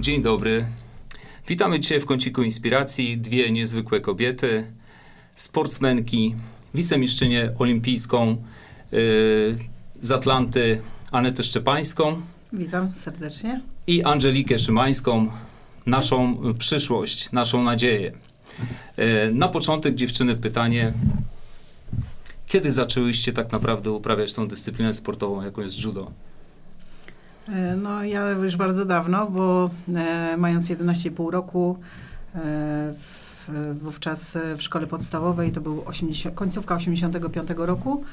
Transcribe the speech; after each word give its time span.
Dzień 0.00 0.22
dobry. 0.22 0.66
Witamy 1.48 1.80
Cię 1.80 2.00
w 2.00 2.06
kąciku 2.06 2.42
inspiracji. 2.42 3.18
Dwie 3.18 3.50
niezwykłe 3.50 4.00
kobiety, 4.00 4.66
sportsmenki, 5.34 6.34
wicemistrzynię 6.74 7.52
olimpijską 7.58 8.36
yy, 8.92 8.98
z 10.00 10.10
Atlanty 10.10 10.80
Anetę 11.12 11.42
Szczepańską 11.42 12.22
Witam 12.52 12.92
serdecznie. 12.94 13.60
i 13.86 14.02
Angelikę 14.02 14.58
Szymańską, 14.58 15.30
naszą 15.86 16.42
przyszłość, 16.58 17.32
naszą 17.32 17.62
nadzieję. 17.62 18.12
Yy, 18.96 19.04
na 19.34 19.48
początek 19.48 19.94
dziewczyny 19.94 20.36
pytanie, 20.36 20.92
kiedy 22.46 22.70
zaczęłyście 22.70 23.32
tak 23.32 23.52
naprawdę 23.52 23.90
uprawiać 23.90 24.34
tą 24.34 24.48
dyscyplinę 24.48 24.92
sportową, 24.92 25.42
jaką 25.42 25.62
jest 25.62 25.84
judo? 25.84 26.10
E, 27.50 27.76
No 27.76 28.04
ja 28.04 28.30
już 28.30 28.56
bardzo 28.56 28.84
dawno, 28.84 29.26
bo 29.30 29.70
e, 29.96 30.36
mając 30.36 30.68
11,5 30.70 31.30
roku, 31.30 31.78
e, 32.34 32.38
w, 32.94 33.50
wówczas 33.82 34.38
w 34.56 34.62
szkole 34.62 34.86
podstawowej, 34.86 35.52
to 35.52 35.60
był 35.60 35.82
80, 35.86 36.34
końcówka 36.34 36.74
85 36.74 37.48
roku, 37.56 38.04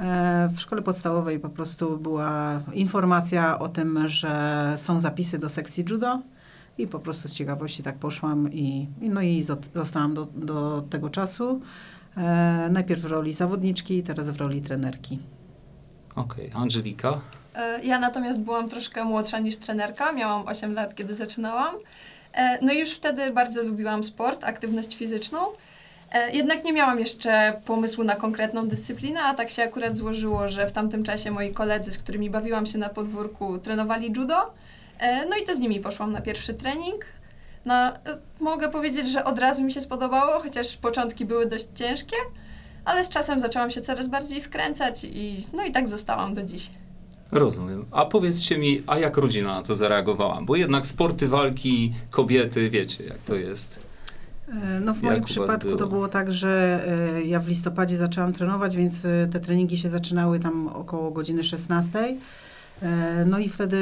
e, 0.00 0.48
w 0.54 0.60
szkole 0.60 0.82
podstawowej 0.82 1.40
po 1.40 1.48
prostu 1.48 1.98
była 1.98 2.60
informacja 2.74 3.58
o 3.58 3.68
tym, 3.68 4.08
że 4.08 4.74
są 4.76 5.00
zapisy 5.00 5.38
do 5.38 5.48
sekcji 5.48 5.84
judo 5.90 6.18
i 6.78 6.86
po 6.86 6.98
prostu 6.98 7.28
z 7.28 7.34
ciekawości 7.34 7.82
tak 7.82 7.94
poszłam 7.98 8.52
i, 8.52 8.86
no 9.00 9.20
i 9.22 9.42
zo- 9.42 9.68
zostałam 9.74 10.14
do, 10.14 10.26
do 10.36 10.84
tego 10.90 11.10
czasu. 11.10 11.60
E, 12.16 12.68
najpierw 12.72 13.00
w 13.02 13.04
roli 13.04 13.32
zawodniczki, 13.32 14.02
teraz 14.02 14.30
w 14.30 14.36
roli 14.36 14.62
trenerki. 14.62 15.18
Okej, 16.16 16.50
Angelika? 16.54 17.20
E, 17.58 17.80
Ja 17.84 17.98
natomiast 17.98 18.40
byłam 18.40 18.68
troszkę 18.68 19.04
młodsza 19.04 19.38
niż 19.38 19.56
trenerka, 19.56 20.12
miałam 20.12 20.48
8 20.48 20.74
lat, 20.74 20.94
kiedy 20.94 21.14
zaczynałam. 21.14 21.74
E, 22.34 22.58
No 22.64 22.72
i 22.72 22.78
już 22.78 22.90
wtedy 22.90 23.30
bardzo 23.32 23.62
lubiłam 23.62 24.04
sport, 24.04 24.44
aktywność 24.44 24.96
fizyczną. 24.96 25.38
E, 26.12 26.30
Jednak 26.36 26.64
nie 26.64 26.72
miałam 26.72 26.98
jeszcze 27.00 27.60
pomysłu 27.64 28.04
na 28.04 28.16
konkretną 28.16 28.68
dyscyplinę, 28.68 29.20
a 29.22 29.34
tak 29.34 29.50
się 29.50 29.62
akurat 29.62 29.96
złożyło, 29.96 30.48
że 30.48 30.66
w 30.66 30.72
tamtym 30.72 31.02
czasie 31.04 31.30
moi 31.30 31.52
koledzy, 31.52 31.92
z 31.92 31.98
którymi 31.98 32.30
bawiłam 32.30 32.66
się 32.66 32.78
na 32.78 32.88
podwórku, 32.88 33.58
trenowali 33.58 34.12
judo. 34.16 34.54
No 35.30 35.36
i 35.36 35.46
to 35.46 35.54
z 35.54 35.58
nimi 35.58 35.80
poszłam 35.80 36.12
na 36.12 36.20
pierwszy 36.20 36.54
trening. 36.54 37.04
No, 37.64 37.74
mogę 38.40 38.68
powiedzieć, 38.68 39.08
że 39.08 39.24
od 39.24 39.38
razu 39.38 39.62
mi 39.64 39.72
się 39.72 39.80
spodobało, 39.80 40.40
chociaż 40.40 40.76
początki 40.76 41.24
były 41.24 41.46
dość 41.46 41.66
ciężkie, 41.74 42.16
ale 42.84 43.04
z 43.04 43.08
czasem 43.08 43.40
zaczęłam 43.40 43.70
się 43.70 43.80
coraz 43.80 44.06
bardziej 44.06 44.40
wkręcać 44.42 45.04
i 45.04 45.46
no 45.52 45.64
i 45.64 45.72
tak 45.72 45.88
zostałam 45.88 46.34
do 46.34 46.42
dziś. 46.42 46.70
Rozumiem. 47.32 47.84
A 47.90 48.04
powiedzcie 48.06 48.58
mi, 48.58 48.82
a 48.86 48.98
jak 48.98 49.16
rodzina 49.16 49.54
na 49.54 49.62
to 49.62 49.74
zareagowała? 49.74 50.40
Bo 50.42 50.56
jednak 50.56 50.86
sporty 50.86 51.28
walki, 51.28 51.92
kobiety, 52.10 52.70
wiecie 52.70 53.04
jak 53.04 53.18
to 53.18 53.34
jest. 53.34 53.78
E, 54.48 54.80
No 54.80 54.94
w 54.94 55.02
moim 55.02 55.24
przypadku 55.24 55.66
było? 55.66 55.76
to 55.78 55.86
było 55.86 56.08
tak, 56.08 56.32
że 56.32 56.82
e, 57.16 57.22
ja 57.22 57.40
w 57.40 57.48
listopadzie 57.48 57.96
zaczęłam 57.96 58.32
trenować, 58.32 58.76
więc 58.76 59.04
e, 59.04 59.28
te 59.32 59.40
treningi 59.40 59.78
się 59.78 59.88
zaczynały 59.88 60.38
tam 60.40 60.68
około 60.68 61.10
godziny 61.10 61.44
16. 61.44 62.16
E, 62.82 63.24
No 63.24 63.38
i 63.38 63.48
wtedy 63.48 63.78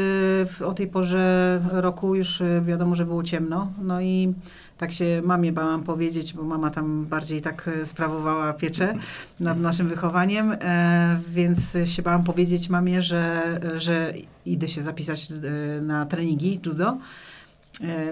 o 0.64 0.74
tej 0.74 0.86
porze 0.86 1.60
roku 1.72 2.14
już 2.14 2.42
wiadomo, 2.62 2.94
że 2.94 3.04
było 3.06 3.22
ciemno. 3.22 3.72
No 3.82 4.00
i 4.00 4.34
tak 4.78 4.92
się 4.92 5.22
mamie 5.24 5.52
bałam 5.52 5.82
powiedzieć, 5.82 6.32
bo 6.32 6.42
mama 6.42 6.70
tam 6.70 7.04
bardziej 7.04 7.42
tak 7.42 7.68
e, 7.68 7.86
sprawowała 7.86 8.52
pieczę 8.52 8.94
nad 9.40 9.60
naszym 9.60 9.88
wychowaniem, 9.88 10.52
e, 10.52 11.20
więc 11.28 11.76
się 11.84 12.02
bałam 12.02 12.24
powiedzieć 12.24 12.68
mamie, 12.68 13.02
że, 13.02 13.42
że 13.76 14.12
idę 14.46 14.68
się 14.68 14.82
zapisać 14.82 15.28
e, 15.32 15.80
na 15.80 16.06
treningi 16.06 16.60
judo. 16.66 16.98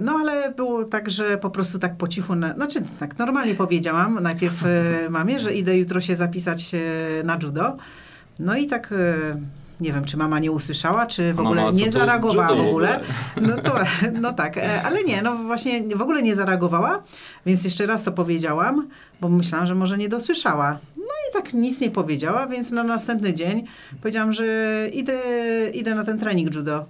No 0.00 0.12
ale 0.12 0.52
było 0.52 0.84
tak, 0.84 1.10
że 1.10 1.38
po 1.38 1.50
prostu 1.50 1.78
tak 1.78 1.96
po 1.96 2.08
cichu, 2.08 2.34
na, 2.34 2.54
znaczy 2.54 2.78
tak 3.00 3.18
normalnie 3.18 3.54
powiedziałam 3.54 4.22
najpierw 4.22 4.64
mamie, 5.10 5.40
że 5.40 5.55
idę 5.55 5.78
jutro 5.78 6.00
się 6.00 6.16
zapisać 6.16 6.72
na 7.24 7.39
judo. 7.42 7.77
No 8.39 8.56
i 8.56 8.66
tak 8.66 8.94
nie 9.80 9.92
wiem, 9.92 10.05
czy 10.05 10.17
mama 10.17 10.39
nie 10.39 10.52
usłyszała, 10.52 11.07
czy 11.07 11.33
w 11.33 11.40
ogóle 11.40 11.62
mama, 11.64 11.77
nie 11.77 11.92
zareagowała 11.92 12.57
w 12.57 12.61
ogóle? 12.61 13.01
No, 13.40 13.62
to, 13.62 13.74
no 14.23 14.33
tak, 14.33 14.58
e, 14.58 14.83
ale 14.83 15.05
nie, 15.05 15.23
no 15.23 15.36
właśnie 15.36 15.96
w 15.96 16.02
ogóle 16.02 16.23
nie 16.23 16.35
zareagowała, 16.35 17.02
więc 17.46 17.64
jeszcze 17.64 17.86
raz 17.86 18.05
to 18.05 18.13
powiedziałam, 18.13 18.89
bo 19.20 19.29
myślałam, 19.29 19.67
że 19.67 19.74
może 19.74 19.98
nie 19.98 20.08
dosłyszała. 20.08 20.79
No 20.96 21.13
i 21.30 21.33
tak 21.33 21.55
nic 21.55 21.80
nie 21.80 21.90
powiedziała, 21.90 22.46
więc 22.46 22.70
na 22.70 22.84
następny 22.84 23.34
dzień 23.34 23.67
powiedziałam, 24.01 24.33
że 24.33 24.46
idę, 24.92 25.20
idę 25.74 25.95
na 25.95 26.05
ten 26.05 26.18
trening 26.18 26.55
judo 26.55 26.84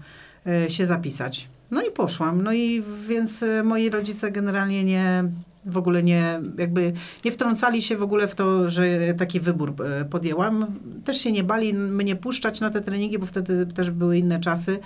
e, 0.46 0.70
się 0.70 0.86
zapisać. 0.86 1.48
No 1.70 1.82
i 1.82 1.90
poszłam. 1.90 2.42
No 2.42 2.52
i 2.52 2.82
więc 3.08 3.42
e, 3.42 3.62
moi 3.62 3.90
rodzice 3.90 4.30
generalnie 4.30 4.84
nie, 4.84 5.24
w 5.66 5.76
ogóle 5.76 6.02
nie, 6.02 6.40
jakby 6.58 6.92
nie 7.24 7.32
wtrącali 7.32 7.82
się 7.82 7.96
w 7.96 8.02
ogóle 8.02 8.26
w 8.28 8.34
to, 8.34 8.70
że 8.70 8.84
taki 9.18 9.40
wybór 9.40 9.74
e, 10.00 10.04
podjęłam. 10.04 10.66
Też 11.04 11.20
się 11.20 11.32
nie 11.32 11.44
bali 11.44 11.74
mnie 11.74 12.16
puszczać 12.16 12.60
na 12.60 12.70
te 12.70 12.80
treningi, 12.80 13.18
bo 13.18 13.26
wtedy 13.26 13.66
też 13.66 13.90
były 13.90 14.18
inne 14.18 14.40
czasy, 14.40 14.78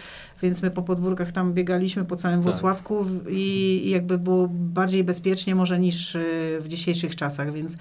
więc 0.42 0.62
my 0.62 0.70
po 0.70 0.82
podwórkach 0.82 1.32
tam 1.32 1.52
biegaliśmy 1.54 2.04
po 2.04 2.16
całym 2.16 2.38
Tak. 2.42 2.52
Włocławku 2.52 3.04
i, 3.28 3.80
i 3.84 3.90
jakby 3.90 4.18
było 4.18 4.48
bardziej 4.50 5.04
bezpiecznie 5.04 5.54
może 5.54 5.78
niż 5.78 6.16
e, 6.16 6.20
w 6.60 6.68
dzisiejszych 6.68 7.16
czasach, 7.16 7.52
więc 7.52 7.76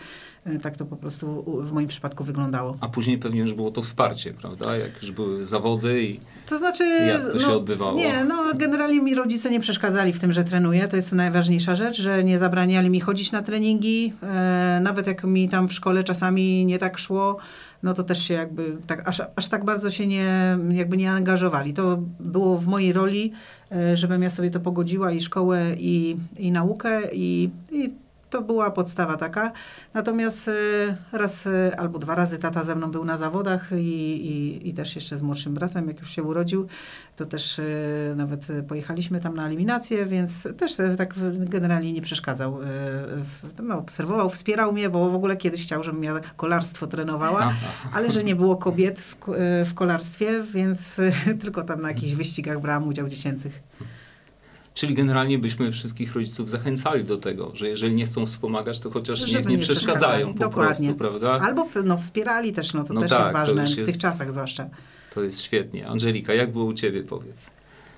e, 0.45 0.59
tak 0.59 0.77
to 0.77 0.85
po 0.85 0.95
prostu 0.95 1.43
w 1.63 1.71
moim 1.71 1.87
przypadku 1.87 2.23
wyglądało. 2.23 2.77
A 2.81 2.89
później 2.89 3.17
pewnie 3.17 3.39
już 3.39 3.53
było 3.53 3.71
to 3.71 3.81
wsparcie, 3.81 4.33
prawda? 4.33 4.77
Jak 4.77 5.01
już 5.01 5.11
były 5.11 5.45
zawody 5.45 6.03
i 6.03 6.19
To 6.49 6.57
znaczy. 6.59 6.83
Jak 6.83 7.31
to 7.31 7.39
się 7.39 7.51
odbywało? 7.51 7.97
Nie, 7.97 8.23
no 8.25 8.43
generalnie 8.55 9.01
mi 9.01 9.15
rodzice 9.15 9.49
nie 9.49 9.59
przeszkadzali 9.59 10.13
w 10.13 10.19
tym, 10.19 10.33
że 10.33 10.43
trenuję. 10.43 10.87
To 10.87 10.95
jest 10.95 11.11
najważniejsza 11.11 11.75
rzecz, 11.75 12.01
że 12.01 12.23
nie 12.23 12.39
zabraniali 12.39 12.86
mi 12.89 12.99
chodzić 12.99 13.31
na 13.31 13.41
treningi. 13.41 14.13
E, 14.23 14.79
nawet 14.83 15.07
jak 15.07 15.23
mi 15.23 15.49
tam 15.49 15.67
w 15.67 15.73
szkole 15.73 16.03
czasami 16.03 16.65
nie 16.65 16.79
tak 16.79 16.97
szło, 16.97 17.37
no 17.83 17.93
to 17.93 18.03
też 18.03 18.23
się 18.23 18.33
jakby 18.33 18.77
tak, 18.87 19.07
aż, 19.07 19.21
aż 19.35 19.47
tak 19.47 19.65
bardzo 19.65 19.91
się 19.91 20.07
nie, 20.07 20.57
jakby 20.71 20.97
nie 20.97 21.11
angażowali. 21.11 21.73
To 21.73 21.97
było 22.19 22.57
w 22.57 22.67
mojej 22.67 22.93
roli, 22.93 23.31
e, 23.71 23.97
żebym 23.97 24.23
ja 24.23 24.29
sobie 24.29 24.49
to 24.49 24.59
pogodziła 24.59 25.11
i 25.11 25.21
szkołę, 25.21 25.65
i, 25.77 26.17
i 26.39 26.51
naukę, 26.51 27.01
i, 27.13 27.49
i 27.71 27.93
to 28.29 28.41
była 28.41 28.71
podstawa 28.71 29.17
taka. 29.17 29.51
Natomiast 29.93 30.47
e, 30.47 30.51
raz 31.11 31.47
e, 31.47 31.79
albo 31.79 31.99
dwa 31.99 32.15
razy 32.15 32.39
tata 32.39 32.63
ze 32.63 32.75
mną 32.75 32.91
był 32.91 33.05
na 33.05 33.17
zawodach 33.17 33.69
i, 33.71 33.75
i, 33.75 34.69
i 34.69 34.73
też 34.73 34.95
jeszcze 34.95 35.17
z 35.17 35.21
młodszym 35.21 35.53
bratem, 35.53 35.87
jak 35.87 35.99
już 35.99 36.09
się 36.09 36.23
urodził, 36.23 36.67
to 37.15 37.25
też 37.25 37.59
e, 37.59 37.63
nawet 38.15 38.47
pojechaliśmy 38.67 39.21
tam 39.21 39.35
na 39.35 39.47
eliminację, 39.47 40.05
więc 40.05 40.47
też 40.57 40.75
tak 40.97 41.13
generalnie 41.31 41.93
nie 41.93 42.01
przeszkadzał. 42.01 42.59
No, 43.63 43.77
obserwował, 43.77 44.29
wspierał 44.29 44.73
mnie, 44.73 44.89
bo 44.89 45.09
w 45.09 45.15
ogóle 45.15 45.37
kiedyś 45.37 45.63
chciał, 45.63 45.83
żebym 45.83 46.03
ja 46.03 46.19
kolarstwo 46.37 46.87
trenowała, 46.87 47.53
ale 47.93 48.11
że 48.11 48.23
nie 48.23 48.35
było 48.35 48.55
kobiet 48.55 48.99
w, 48.99 49.15
w 49.65 49.73
kolarstwie, 49.73 50.43
więc 50.43 51.01
tylko 51.41 51.63
tam 51.63 51.81
na 51.81 51.87
jakichś 51.87 52.13
wyścigach 52.13 52.61
brałam 52.61 52.87
udział 52.87 53.07
dziecięcych. 53.07 53.63
Czyli 54.77 54.93
generalnie 54.93 55.37
byśmy 55.39 55.71
wszystkich 55.71 56.15
rodziców 56.15 56.49
zachęcali 56.49 57.03
do 57.03 57.17
tego, 57.17 57.51
że 57.53 57.67
jeżeli 57.67 57.95
nie 57.95 58.05
chcą 58.05 58.25
wspomagać, 58.25 58.79
to 58.79 58.91
chociaż 58.91 59.19
Żeby 59.19 59.33
niech 59.39 59.45
nie 59.47 59.55
nie 59.55 59.61
przeszkadzają 59.61 60.33
po. 60.33 60.39
Dokładnie. 60.39 60.93
prostu, 60.93 61.19
prawda? 61.21 61.47
Albo 61.47 61.67
no, 61.83 61.97
wspierali 61.97 62.53
też, 62.53 62.73
no 62.73 62.83
to 62.83 62.93
No 62.93 63.01
też 63.01 63.09
tak, 63.09 63.19
jest 63.19 63.33
ważne, 63.33 63.65
w 63.65 63.77
jest- 63.77 63.91
tych 63.91 64.01
czasach 64.01 64.31
zwłaszcza. 64.31 64.69
To 65.13 65.21
jest 65.23 65.41
świetnie. 65.41 65.87
Angelika, 65.87 66.33
jak 66.33 66.51
było 66.51 66.65
u 66.65 66.73
ciebie, 66.73 67.03
powiedz? 67.03 67.49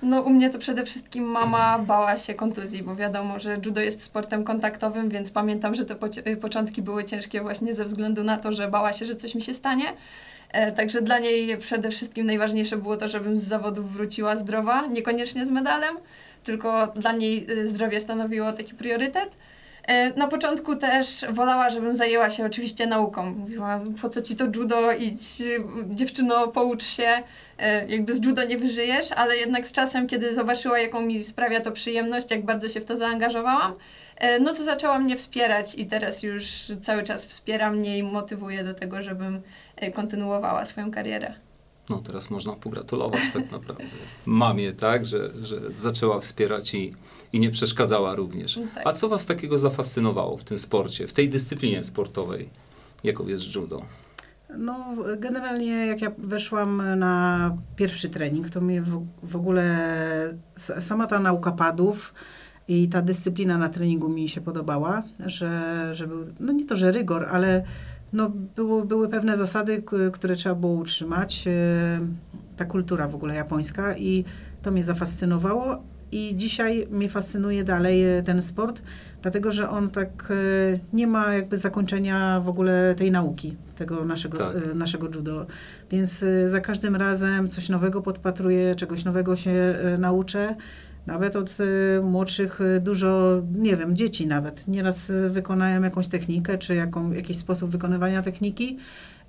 No 0.02 0.20
u 0.20 0.30
mnie 0.30 0.50
to 0.50 0.58
przede 0.58 0.84
wszystkim 0.84 1.24
mama 1.24 1.78
bała 1.78 2.16
się 2.16 2.34
kontuzji, 2.34 2.82
bo 2.82 2.96
wiadomo, 2.96 3.38
że 3.38 3.58
judo 3.66 3.80
jest 3.80 4.02
sportem 4.02 4.44
kontaktowym, 4.44 5.08
więc 5.08 5.30
pamiętam, 5.30 5.74
że 5.74 5.84
te 5.84 5.94
poci- 5.94 6.36
początki 6.36 6.82
były 6.82 7.04
ciężkie 7.04 7.40
właśnie 7.40 7.74
ze 7.74 7.84
względu 7.84 8.24
na 8.24 8.36
to, 8.36 8.52
że 8.52 8.68
bała 8.68 8.92
się, 8.92 9.04
że 9.04 9.16
coś 9.16 9.34
mi 9.34 9.42
się 9.42 9.54
stanie. 9.54 9.84
E, 10.52 10.72
także 10.72 11.02
dla 11.02 11.18
niej 11.18 11.58
przede 11.58 11.90
wszystkim 11.90 12.26
najważniejsze 12.26 12.76
było 12.76 12.96
to, 12.96 13.08
żebym 13.08 13.36
z 13.36 13.42
zawodów 13.42 13.92
wróciła 13.92 14.36
zdrowa, 14.36 14.86
niekoniecznie 14.86 15.46
z 15.46 15.50
medalem, 15.50 15.96
tylko 16.44 16.86
dla 16.86 17.12
niej 17.12 17.50
y, 17.50 17.66
zdrowie 17.66 18.00
stanowiło 18.00 18.52
taki 18.52 18.74
priorytet. 18.74 19.30
E, 19.84 20.14
Na 20.18 20.28
początku 20.28 20.76
też 20.76 21.26
wolała, 21.30 21.70
żebym 21.70 21.94
zajęła 21.94 22.30
się 22.30 22.46
oczywiście 22.46 22.86
nauką. 22.86 23.30
Mówiła, 23.34 23.80
po 24.02 24.08
co 24.08 24.22
ci 24.22 24.36
to 24.36 24.44
judo, 24.44 24.92
idź 24.92 25.42
dziewczyno, 25.90 26.48
poucz 26.48 26.84
się, 26.84 27.22
e, 27.58 27.88
jakby 27.88 28.14
z 28.14 28.24
judo 28.26 28.44
nie 28.44 28.58
wyżyjesz, 28.58 29.12
ale 29.12 29.36
jednak 29.36 29.66
z 29.66 29.72
czasem, 29.72 30.06
kiedy 30.06 30.34
zobaczyła, 30.34 30.78
jaką 30.78 31.00
mi 31.00 31.24
sprawia 31.24 31.60
to 31.60 31.72
przyjemność, 31.72 32.30
jak 32.30 32.44
bardzo 32.44 32.68
się 32.68 32.80
w 32.80 32.84
to 32.84 32.96
zaangażowałam, 32.96 33.74
e, 34.16 34.38
no 34.38 34.54
to 34.54 34.64
zaczęła 34.64 34.98
mnie 34.98 35.16
wspierać 35.16 35.74
i 35.74 35.86
teraz 35.86 36.22
już 36.22 36.44
cały 36.82 37.02
czas 37.02 37.26
wspiera 37.26 37.70
mnie 37.70 37.98
i 37.98 38.02
motywuje 38.02 38.64
do 38.64 38.74
tego, 38.74 39.02
żebym 39.02 39.42
kontynuowała 39.94 40.64
swoją 40.64 40.90
karierę. 40.90 41.34
No 41.90 41.98
teraz 41.98 42.30
można 42.30 42.52
pogratulować 42.52 43.20
tak 43.32 43.52
naprawdę 43.52 43.84
mamie, 44.26 44.72
tak, 44.72 45.06
że, 45.06 45.30
że 45.42 45.60
zaczęła 45.76 46.20
wspierać 46.20 46.74
i, 46.74 46.94
i 47.32 47.40
nie 47.40 47.50
przeszkadzała 47.50 48.14
również. 48.14 48.58
Tak. 48.74 48.86
A 48.86 48.92
co 48.92 49.08
was 49.08 49.26
takiego 49.26 49.58
zafascynowało 49.58 50.36
w 50.36 50.44
tym 50.44 50.58
sporcie, 50.58 51.06
w 51.06 51.12
tej 51.12 51.28
dyscyplinie 51.28 51.84
sportowej, 51.84 52.48
jaką 53.04 53.26
jest 53.26 53.54
judo? 53.54 53.82
No, 54.58 54.96
generalnie 55.18 55.86
jak 55.86 56.02
ja 56.02 56.12
weszłam 56.18 56.98
na 56.98 57.56
pierwszy 57.76 58.08
trening, 58.10 58.50
to 58.50 58.60
mnie 58.60 58.82
w, 58.82 59.06
w 59.22 59.36
ogóle 59.36 59.78
sama 60.80 61.06
ta 61.06 61.20
nauka 61.20 61.52
padów 61.52 62.14
i 62.68 62.88
ta 62.88 63.02
dyscyplina 63.02 63.58
na 63.58 63.68
treningu 63.68 64.08
mi 64.08 64.28
się 64.28 64.40
podobała, 64.40 65.02
że, 65.26 65.90
że 65.94 66.06
był, 66.06 66.26
no 66.40 66.52
nie 66.52 66.64
to, 66.64 66.76
że 66.76 66.92
rygor, 66.92 67.28
ale 67.30 67.64
no 68.12 68.30
było, 68.56 68.84
były 68.84 69.08
pewne 69.08 69.36
zasady, 69.36 69.82
które 70.12 70.36
trzeba 70.36 70.54
było 70.54 70.72
utrzymać. 70.72 71.44
e, 71.48 71.50
Ta 72.56 72.64
kultura 72.64 73.08
w 73.08 73.14
ogóle 73.14 73.34
japońska 73.34 73.96
i 73.96 74.24
to 74.62 74.70
mnie 74.70 74.84
zafascynowało. 74.84 75.82
I 76.12 76.36
dzisiaj 76.36 76.86
mnie 76.90 77.08
fascynuje 77.08 77.64
dalej 77.64 78.18
e, 78.18 78.22
ten 78.22 78.42
sport, 78.42 78.82
dlatego 79.22 79.52
że 79.52 79.70
on 79.70 79.90
tak 79.90 80.28
e, 80.30 80.34
nie 80.92 81.06
ma 81.06 81.32
jakby 81.32 81.56
zakończenia 81.56 82.40
w 82.40 82.48
ogóle 82.48 82.94
tej 82.98 83.10
nauki, 83.10 83.56
tego 83.76 84.04
naszego, 84.04 84.38
Tak. 84.38 84.74
naszego 84.74 85.06
judo. 85.14 85.46
Więc 85.90 86.24
za 86.46 86.60
każdym 86.60 86.96
razem 86.96 87.48
coś 87.48 87.68
nowego 87.68 88.02
podpatruję, 88.02 88.74
czegoś 88.74 89.04
nowego 89.04 89.36
się 89.36 89.74
nauczę. 89.98 90.54
Nawet 91.10 91.36
od 91.36 91.56
e, 91.60 92.00
młodszych 92.00 92.60
e, 92.60 92.80
dużo, 92.80 93.42
nie 93.52 93.76
wiem, 93.76 93.96
dzieci 93.96 94.26
nawet. 94.26 94.68
Nieraz 94.68 95.10
e, 95.10 95.28
wykonałem 95.28 95.84
jakąś 95.84 96.08
technikę, 96.08 96.58
czy 96.58 96.74
jaką, 96.74 97.12
jakiś 97.12 97.36
sposób 97.36 97.70
wykonywania 97.70 98.22
techniki 98.22 98.78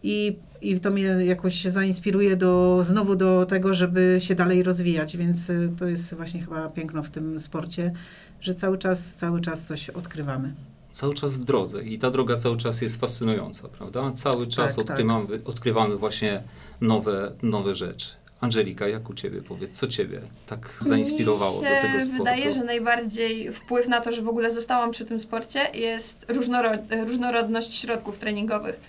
i, 0.04 0.36
i 0.62 0.80
to 0.80 0.92
mnie 0.92 1.04
jakoś 1.04 1.64
zainspiruje 1.64 2.36
do, 2.36 2.82
znowu 2.84 3.16
do 3.16 3.46
tego, 3.46 3.74
żeby 3.74 4.18
się 4.20 4.36
dalej 4.36 4.64
rozwijać, 4.64 5.18
więc 5.18 5.52
to 5.80 5.86
jest 5.86 6.14
właśnie 6.16 6.42
chyba 6.42 6.70
piękno 6.70 7.04
w 7.04 7.10
tym 7.10 7.40
sporcie, 7.40 7.94
że 8.42 8.56
cały 8.56 8.78
czas, 8.78 9.16
cały 9.16 9.42
czas 9.42 9.66
coś 9.66 9.90
odkrywamy. 9.90 10.54
Cały 10.92 11.14
czas 11.14 11.38
w 11.38 11.44
drodze 11.44 11.84
i 11.84 12.00
ta 12.00 12.12
droga 12.12 12.36
cały 12.36 12.58
czas 12.58 12.82
jest 12.82 13.00
fascynująca, 13.00 13.68
prawda? 13.68 14.12
Cały 14.12 14.48
czas 14.48 14.76
Tak, 14.76 14.86
tak. 14.86 14.96
odkrywamy, 14.96 15.44
odkrywamy 15.46 15.98
właśnie 15.98 16.44
nowe, 16.82 17.32
nowe 17.44 17.76
rzeczy. 17.76 18.21
Angelika, 18.42 18.88
jak 18.88 19.10
u 19.10 19.14
Ciebie 19.14 19.42
powiedz, 19.42 19.72
co 19.72 19.88
Ciebie 19.88 20.22
tak 20.48 20.60
zainspirowało 20.82 21.62
do 21.62 21.68
tego 21.82 22.00
sportu? 22.00 22.18
wydaje, 22.18 22.54
że 22.54 22.64
najbardziej 22.64 23.52
wpływ 23.52 23.88
na 23.88 24.02
to, 24.02 24.12
że 24.12 24.22
w 24.22 24.28
ogóle 24.30 24.52
zostałam 24.52 24.92
przy 24.92 25.06
tym 25.06 25.20
sporcie 25.20 25.60
jest 25.74 26.26
różnoro- 26.28 26.78
różnorodność 27.08 27.74
środków 27.80 28.20
treningowych. 28.20 28.80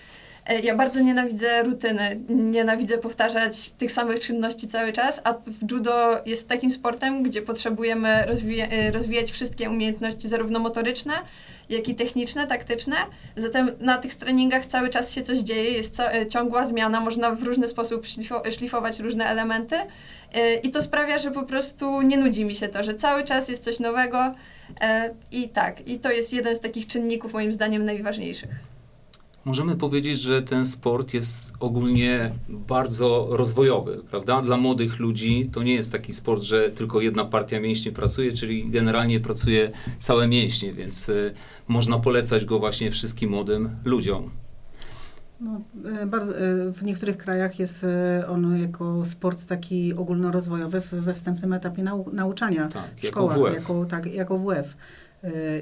E, 0.45 0.59
Ja 0.59 0.75
bardzo 0.75 0.99
nienawidzę 0.99 1.63
rutyny, 1.63 2.19
nienawidzę 2.29 2.97
powtarzać 2.97 3.71
tych 3.71 3.91
samych 3.91 4.19
czynności 4.19 4.67
cały 4.67 4.93
czas, 4.93 5.21
a 5.23 5.33
w 5.33 5.71
judo 5.71 6.21
jest 6.25 6.49
takim 6.49 6.71
sportem, 6.71 7.23
gdzie 7.23 7.41
potrzebujemy 7.41 8.25
rozwija- 8.27 8.67
e, 8.71 8.91
rozwijać 8.91 9.31
wszystkie 9.31 9.69
umiejętności 9.69 10.27
zarówno 10.27 10.59
motoryczne, 10.59 11.13
jak 11.69 11.87
i 11.87 11.95
techniczne, 11.95 12.47
taktyczne. 12.47 12.95
Zatem 13.35 13.71
na 13.79 13.97
tych 13.97 14.15
treningach 14.15 14.65
cały 14.65 14.89
czas 14.89 15.13
się 15.13 15.23
coś 15.23 15.39
dzieje, 15.39 15.71
jest 15.71 15.99
e, 15.99 16.27
ciągła 16.27 16.65
zmiana, 16.65 16.99
można 16.99 17.31
w 17.31 17.43
różny 17.43 17.67
sposób 17.67 18.05
szlifo- 18.05 18.51
szlifować 18.51 18.99
różne 18.99 19.25
elementy. 19.25 19.75
E, 20.33 20.55
I 20.55 20.71
to 20.71 20.81
sprawia, 20.81 21.17
że 21.17 21.31
po 21.31 21.43
prostu 21.43 22.01
nie 22.01 22.17
nudzi 22.17 22.45
mi 22.45 22.55
się 22.55 22.69
to, 22.69 22.83
że 22.83 22.93
cały 22.93 23.23
czas 23.23 23.49
jest 23.49 23.63
coś 23.63 23.79
nowego. 23.79 24.35
E, 24.81 25.13
I 25.31 25.49
tak, 25.49 25.87
i 25.87 25.99
to 25.99 26.11
jest 26.11 26.33
jeden 26.33 26.55
z 26.55 26.59
takich 26.59 26.87
czynników 26.87 27.33
moim 27.33 27.53
zdaniem 27.53 27.85
najważniejszych. 27.85 28.72
Możemy 29.45 29.75
powiedzieć, 29.75 30.21
że 30.21 30.41
ten 30.41 30.65
sport 30.65 31.13
jest 31.13 31.53
ogólnie 31.59 32.31
bardzo 32.49 33.27
rozwojowy, 33.29 34.01
prawda? 34.09 34.41
Dla 34.41 34.57
młodych 34.57 34.99
ludzi 34.99 35.49
to 35.51 35.63
nie 35.63 35.73
jest 35.73 35.91
taki 35.91 36.13
sport, 36.13 36.43
że 36.43 36.69
tylko 36.69 37.01
jedna 37.01 37.25
partia 37.25 37.59
mięśni 37.59 37.91
pracuje, 37.91 38.33
czyli 38.33 38.69
generalnie 38.69 39.19
pracuje 39.19 39.71
całe 39.99 40.27
mięśnie, 40.27 40.73
więc 40.73 41.09
y, 41.09 41.33
można 41.67 41.99
polecać 41.99 42.45
go 42.45 42.59
właśnie 42.59 42.91
wszystkim 42.91 43.29
młodym 43.29 43.69
ludziom. 43.85 44.29
No, 45.41 45.61
e, 46.01 46.05
bardzo, 46.05 46.37
e, 46.37 46.73
w 46.73 46.83
niektórych 46.83 47.17
krajach 47.17 47.59
jest 47.59 47.85
on 48.27 48.61
jako 48.61 49.05
sport 49.05 49.45
taki 49.45 49.93
ogólnorozwojowy 49.93 50.81
we 50.91 51.13
wstępnym 51.13 51.53
etapie 51.53 51.83
nau, 51.83 52.09
nauczania 52.13 52.67
Tak, 52.67 52.89
w 52.95 53.03
jako 53.03 53.29
szkołach, 53.29 53.37
WF. 53.37 53.55
jako, 53.55 53.85
tak, 53.85 54.13
jako 54.13 54.37
WF. 54.37 54.77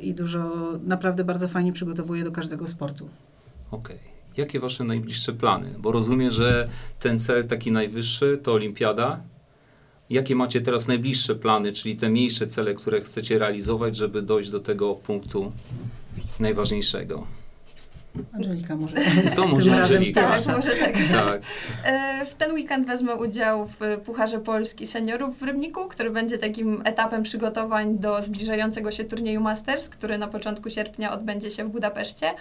I 0.01 0.13
dużo, 0.13 0.51
naprawdę 0.83 1.23
bardzo 1.23 1.47
fajnie 1.47 1.73
przygotowuje 1.73 2.23
do 2.23 2.31
każdego 2.31 2.67
sportu. 2.67 3.09
Okej. 3.71 3.97
Jakie 4.37 4.59
wasze 4.59 4.83
najbliższe 4.83 5.33
plany? 5.33 5.73
Bo 5.79 5.91
rozumiem, 5.91 6.31
że 6.31 6.67
ten 6.99 7.19
cel 7.19 7.47
taki 7.47 7.71
najwyższy 7.71 8.39
to 8.43 8.53
olimpiada. 8.53 9.19
Jakie 10.09 10.35
macie 10.35 10.61
teraz 10.61 10.87
najbliższe 10.87 11.35
plany, 11.35 11.71
czyli 11.71 11.95
te 11.95 12.09
mniejsze 12.09 12.47
cele, 12.47 12.73
które 12.73 13.01
chcecie 13.01 13.39
realizować, 13.39 13.95
żeby 13.95 14.21
dojść 14.21 14.49
do 14.49 14.59
tego 14.59 14.95
punktu 14.95 15.51
najważniejszego? 16.39 17.27
Angelika 18.33 18.75
może. 18.75 18.95
To 19.35 19.47
może 19.47 19.83
Angelika. 19.83 20.21
Tak, 20.21 20.31
Pierwsza. 20.33 20.55
może 20.55 20.71
tak. 20.71 20.93
Tak. 21.11 21.41
E, 21.85 22.25
W 22.25 22.35
ten 22.35 22.53
weekend 22.53 22.87
wezmę 22.87 23.15
udział 23.15 23.67
w 23.67 24.01
Pucharze 24.05 24.39
Polski 24.39 24.87
Seniorów 24.87 25.39
w 25.39 25.43
Rybniku, 25.43 25.87
który 25.87 26.09
będzie 26.09 26.37
takim 26.37 26.81
etapem 26.85 27.23
przygotowań 27.23 27.99
do 27.99 28.23
zbliżającego 28.23 28.91
się 28.91 29.03
turnieju 29.05 29.41
Masters, 29.41 29.89
który 29.89 30.17
na 30.17 30.27
początku 30.27 30.69
sierpnia 30.69 31.13
odbędzie 31.13 31.49
się 31.51 31.65
w 31.65 31.69
Budapeszcie. 31.69 32.31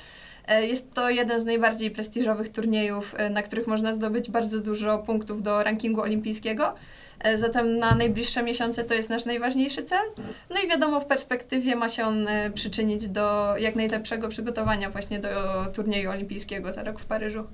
E, 0.50 0.67
Jest 0.67 0.94
to 0.94 1.11
jeden 1.11 1.41
z 1.41 1.44
najbardziej 1.44 1.91
prestiżowych 1.91 2.49
turniejów, 2.49 3.14
e, 3.17 3.31
na 3.31 3.43
których 3.43 3.67
można 3.67 3.93
zdobyć 3.93 4.31
bardzo 4.31 4.61
dużo 4.61 4.99
punktów 4.99 5.43
do 5.43 5.62
rankingu 5.62 6.00
olimpijskiego. 6.00 6.75
E, 7.20 7.37
Zatem 7.37 7.79
na 7.79 7.94
najbliższe 7.94 8.43
miesiące 8.43 8.85
to 8.85 8.94
jest 8.94 9.11
nasz 9.11 9.25
najważniejszy 9.25 9.85
cel. 9.85 10.05
No 10.50 10.56
i 10.64 10.69
wiadomo, 10.69 11.00
w 11.00 11.06
perspektywie 11.06 11.76
ma 11.76 11.88
się 11.88 12.05
on 12.05 12.26
przyczynić 12.55 13.08
do 13.08 13.56
jak 13.56 13.76
najlepszego 13.76 14.29
przygotowania 14.29 14.91
właśnie 14.91 15.19
do 15.19 15.29
turnieju 15.75 16.11
olimpijskiego 16.11 16.73
za 16.73 16.82
rok 16.82 17.00
w 17.00 17.05
Paryżu. 17.05 17.44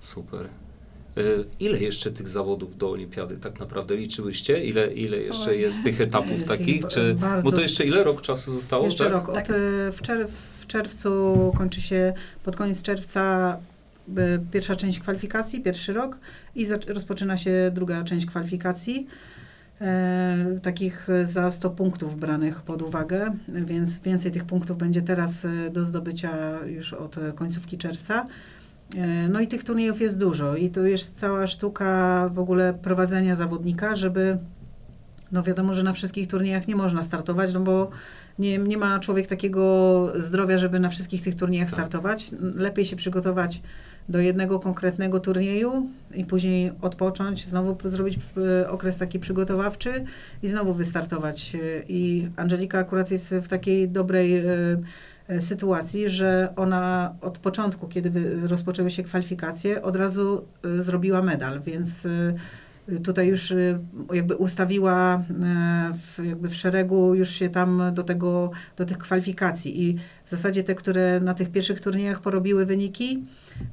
Super. 0.00 0.48
Y, 1.18 1.44
Ile 1.60 1.78
jeszcze 1.78 2.10
tych 2.10 2.28
zawodów 2.28 2.78
do 2.78 2.90
olimpiady 2.90 3.36
tak 3.36 3.60
naprawdę 3.60 3.96
liczyłyście? 3.96 4.64
Ile, 4.64 4.92
ile 4.94 5.16
jeszcze 5.16 5.56
jest 5.56 5.82
tych 5.82 6.00
etapów 6.00 6.30
Jest 6.32 6.48
takich? 6.48 6.68
ich 6.68 6.86
Czy, 6.86 7.14
bardzo- 7.14 7.50
bo 7.50 7.56
to 7.56 7.60
jeszcze 7.62 7.84
ile 7.84 8.04
rok 8.04 8.20
czasu 8.22 8.50
zostało? 8.50 8.84
Jeszcze 8.84 9.04
tak? 9.04 9.12
rok. 9.12 9.28
Od, 9.28 9.34
Tak. 9.34 9.50
e, 9.50 9.52
w, 9.92 10.00
czerw, 10.02 10.30
w 10.60 10.66
czerwcu 10.66 11.52
kończy 11.56 11.80
się, 11.80 12.12
pod 12.44 12.56
koniec 12.56 12.82
czerwca 12.82 13.56
e, 14.16 14.38
pierwsza 14.52 14.76
część 14.76 14.98
kwalifikacji, 14.98 15.60
pierwszy 15.60 15.92
rok 15.92 16.18
i 16.54 16.66
zac- 16.66 16.92
rozpoczyna 16.94 17.36
się 17.36 17.70
druga 17.74 18.04
część 18.04 18.26
kwalifikacji. 18.26 19.06
E, 19.80 20.58
takich 20.62 21.08
za 21.24 21.50
100 21.50 21.70
punktów 21.70 22.18
branych 22.20 22.62
pod 22.62 22.82
uwagę, 22.82 23.32
więc 23.48 23.98
więcej 24.00 24.32
tych 24.32 24.44
punktów 24.44 24.78
będzie 24.78 25.02
teraz 25.02 25.44
e, 25.44 25.70
do 25.70 25.84
zdobycia 25.84 26.58
już 26.66 26.92
od 26.92 27.16
końcówki 27.34 27.78
czerwca. 27.78 28.26
E, 28.96 29.28
No 29.28 29.40
i 29.40 29.46
tych 29.46 29.64
turniejów 29.64 30.00
jest 30.00 30.18
dużo 30.18 30.56
i 30.56 30.70
to 30.70 30.80
jest 30.80 31.18
cała 31.18 31.46
sztuka 31.46 32.28
w 32.34 32.38
ogóle 32.38 32.74
prowadzenia 32.74 33.36
zawodnika, 33.36 33.96
żeby 33.96 34.38
no 35.32 35.42
wiadomo, 35.42 35.74
że 35.74 35.82
na 35.82 35.92
wszystkich 35.92 36.28
turniejach 36.28 36.68
nie 36.68 36.76
można 36.76 37.02
startować, 37.02 37.52
no 37.52 37.60
bo 37.60 37.90
nie, 38.38 38.58
nie 38.58 38.76
ma 38.76 39.00
człowiek 39.00 39.26
takiego 39.26 40.12
zdrowia, 40.18 40.58
żeby 40.58 40.80
na 40.80 40.88
wszystkich 40.88 41.22
tych 41.22 41.36
turniejach 41.36 41.68
Tak. 41.70 41.74
startować. 41.74 42.30
Lepiej 42.54 42.86
się 42.86 42.96
przygotować 42.96 43.62
do 44.08 44.20
jednego 44.20 44.60
konkretnego 44.60 45.20
turnieju 45.20 45.86
i 46.14 46.24
później 46.24 46.72
odpocząć, 46.80 47.46
znowu 47.48 47.76
zrobić 47.88 48.18
e, 48.62 48.70
okres 48.70 48.98
taki 48.98 49.18
przygotowawczy 49.18 50.04
i 50.42 50.48
znowu 50.48 50.74
wystartować. 50.74 51.54
E, 51.54 51.58
I 51.88 52.28
Angelika 52.36 52.78
akurat 52.78 53.10
jest 53.10 53.34
w 53.34 53.48
takiej 53.48 53.88
dobrej 53.88 54.42
sytuacji, 55.40 56.08
że 56.08 56.52
ona 56.56 57.14
od 57.20 57.38
początku, 57.38 57.88
kiedy 57.88 58.36
rozpoczęły 58.46 58.90
się 58.90 59.02
kwalifikacje, 59.02 59.82
od 59.82 59.96
razu 59.96 60.44
e, 60.64 60.82
zrobiła 60.82 61.22
medal, 61.22 61.60
więc 61.60 62.06
e, 62.06 62.34
tutaj 63.04 63.28
już 63.28 63.54
jakby 64.12 64.36
ustawiła 64.36 65.14
e, 65.14 65.22
w, 65.94 66.24
jakby 66.24 66.48
w 66.48 66.54
szeregu 66.54 67.14
już 67.14 67.30
się 67.30 67.48
tam 67.48 67.82
do 67.94 68.02
tego, 68.02 68.50
do 68.76 68.84
tych 68.84 68.98
kwalifikacji. 68.98 69.82
I 69.82 69.98
w 70.24 70.30
zasadzie 70.30 70.64
te, 70.64 70.74
które 70.74 71.20
na 71.20 71.34
tych 71.34 71.50
pierwszych 71.50 71.80
turniejach 71.80 72.20
porobiły 72.20 72.66
wyniki, 72.66 73.24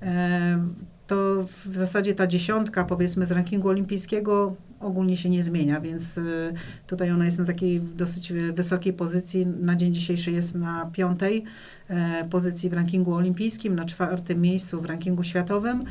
e, 0.01 0.65
to 1.08 1.44
w 1.65 1.75
zasadzie 1.75 2.15
ta 2.15 2.27
dziesiątka 2.27 2.84
powiedzmy 2.84 3.25
z 3.25 3.32
rankingu 3.32 3.68
olimpijskiego 3.70 4.56
ogólnie 4.79 5.17
się 5.17 5.29
nie 5.29 5.43
zmienia, 5.43 5.81
więc 5.81 6.17
y, 6.17 6.53
tutaj 6.88 7.12
ona 7.12 7.25
jest 7.25 7.39
na 7.39 7.45
takiej 7.45 7.81
dosyć 7.81 8.33
wysokiej 8.53 8.93
pozycji. 8.93 9.45
Na 9.45 9.75
dzień 9.75 9.93
dzisiejszy 9.93 10.31
jest 10.31 10.55
na 10.55 10.89
piątej 10.93 11.43
e, 11.88 12.25
pozycji 12.29 12.69
w 12.69 12.74
rankingu 12.74 13.13
olimpijskim, 13.13 13.75
na 13.75 13.86
czwartym 13.86 14.41
miejscu 14.41 14.81
w 14.81 14.86
rankingu 14.86 15.24
światowym 15.24 15.86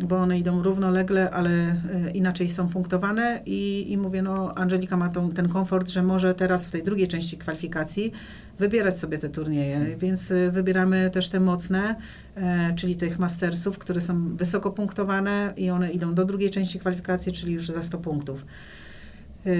bo 0.00 0.16
one 0.16 0.38
idą 0.38 0.62
równolegle, 0.62 1.30
ale 1.30 1.50
e, 1.50 2.10
inaczej 2.14 2.48
są 2.48 2.68
punktowane 2.68 3.40
i, 3.46 3.86
i 3.92 3.98
mówię, 3.98 4.22
no 4.22 4.54
Angelika 4.54 4.96
ma 4.96 5.08
tą, 5.08 5.30
ten 5.30 5.48
komfort, 5.48 5.88
że 5.88 6.02
może 6.02 6.34
teraz 6.34 6.66
w 6.66 6.70
tej 6.70 6.82
drugiej 6.82 7.08
części 7.08 7.38
kwalifikacji 7.38 8.12
wybierać 8.58 8.98
sobie 8.98 9.18
te 9.18 9.28
turnieje, 9.28 9.96
więc 9.96 10.30
e, 10.30 10.50
wybieramy 10.50 11.10
też 11.10 11.28
te 11.28 11.40
mocne, 11.40 11.94
e, 12.36 12.74
czyli 12.76 12.96
tych 12.96 13.18
mastersów, 13.18 13.78
które 13.78 14.00
są 14.00 14.36
wysoko 14.36 14.70
punktowane 14.70 15.54
i 15.56 15.70
one 15.70 15.90
idą 15.90 16.14
do 16.14 16.24
drugiej 16.24 16.50
części 16.50 16.78
kwalifikacji, 16.78 17.32
czyli 17.32 17.52
już 17.52 17.66
za 17.66 17.82
100 17.82 17.98
punktów. 17.98 18.46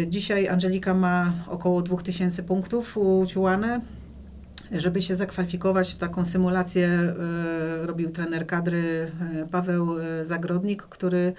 Dzisiaj 0.09 0.49
Angelika 0.49 0.95
ma 0.95 1.33
około 1.49 1.83
2000 1.83 2.43
punktów 2.43 2.97
uciułane, 2.97 3.81
żeby 4.73 5.03
się 5.03 5.15
zakwalifikować, 5.15 5.97
taką 5.97 6.25
symulację 6.25 6.89
e, 6.89 7.87
robił 7.87 8.11
trener 8.11 8.47
kadry 8.47 9.11
e, 9.43 9.47
Paweł 9.51 9.99
e, 9.99 10.27
Zagrodnik, 10.27 10.83
który 10.83 11.33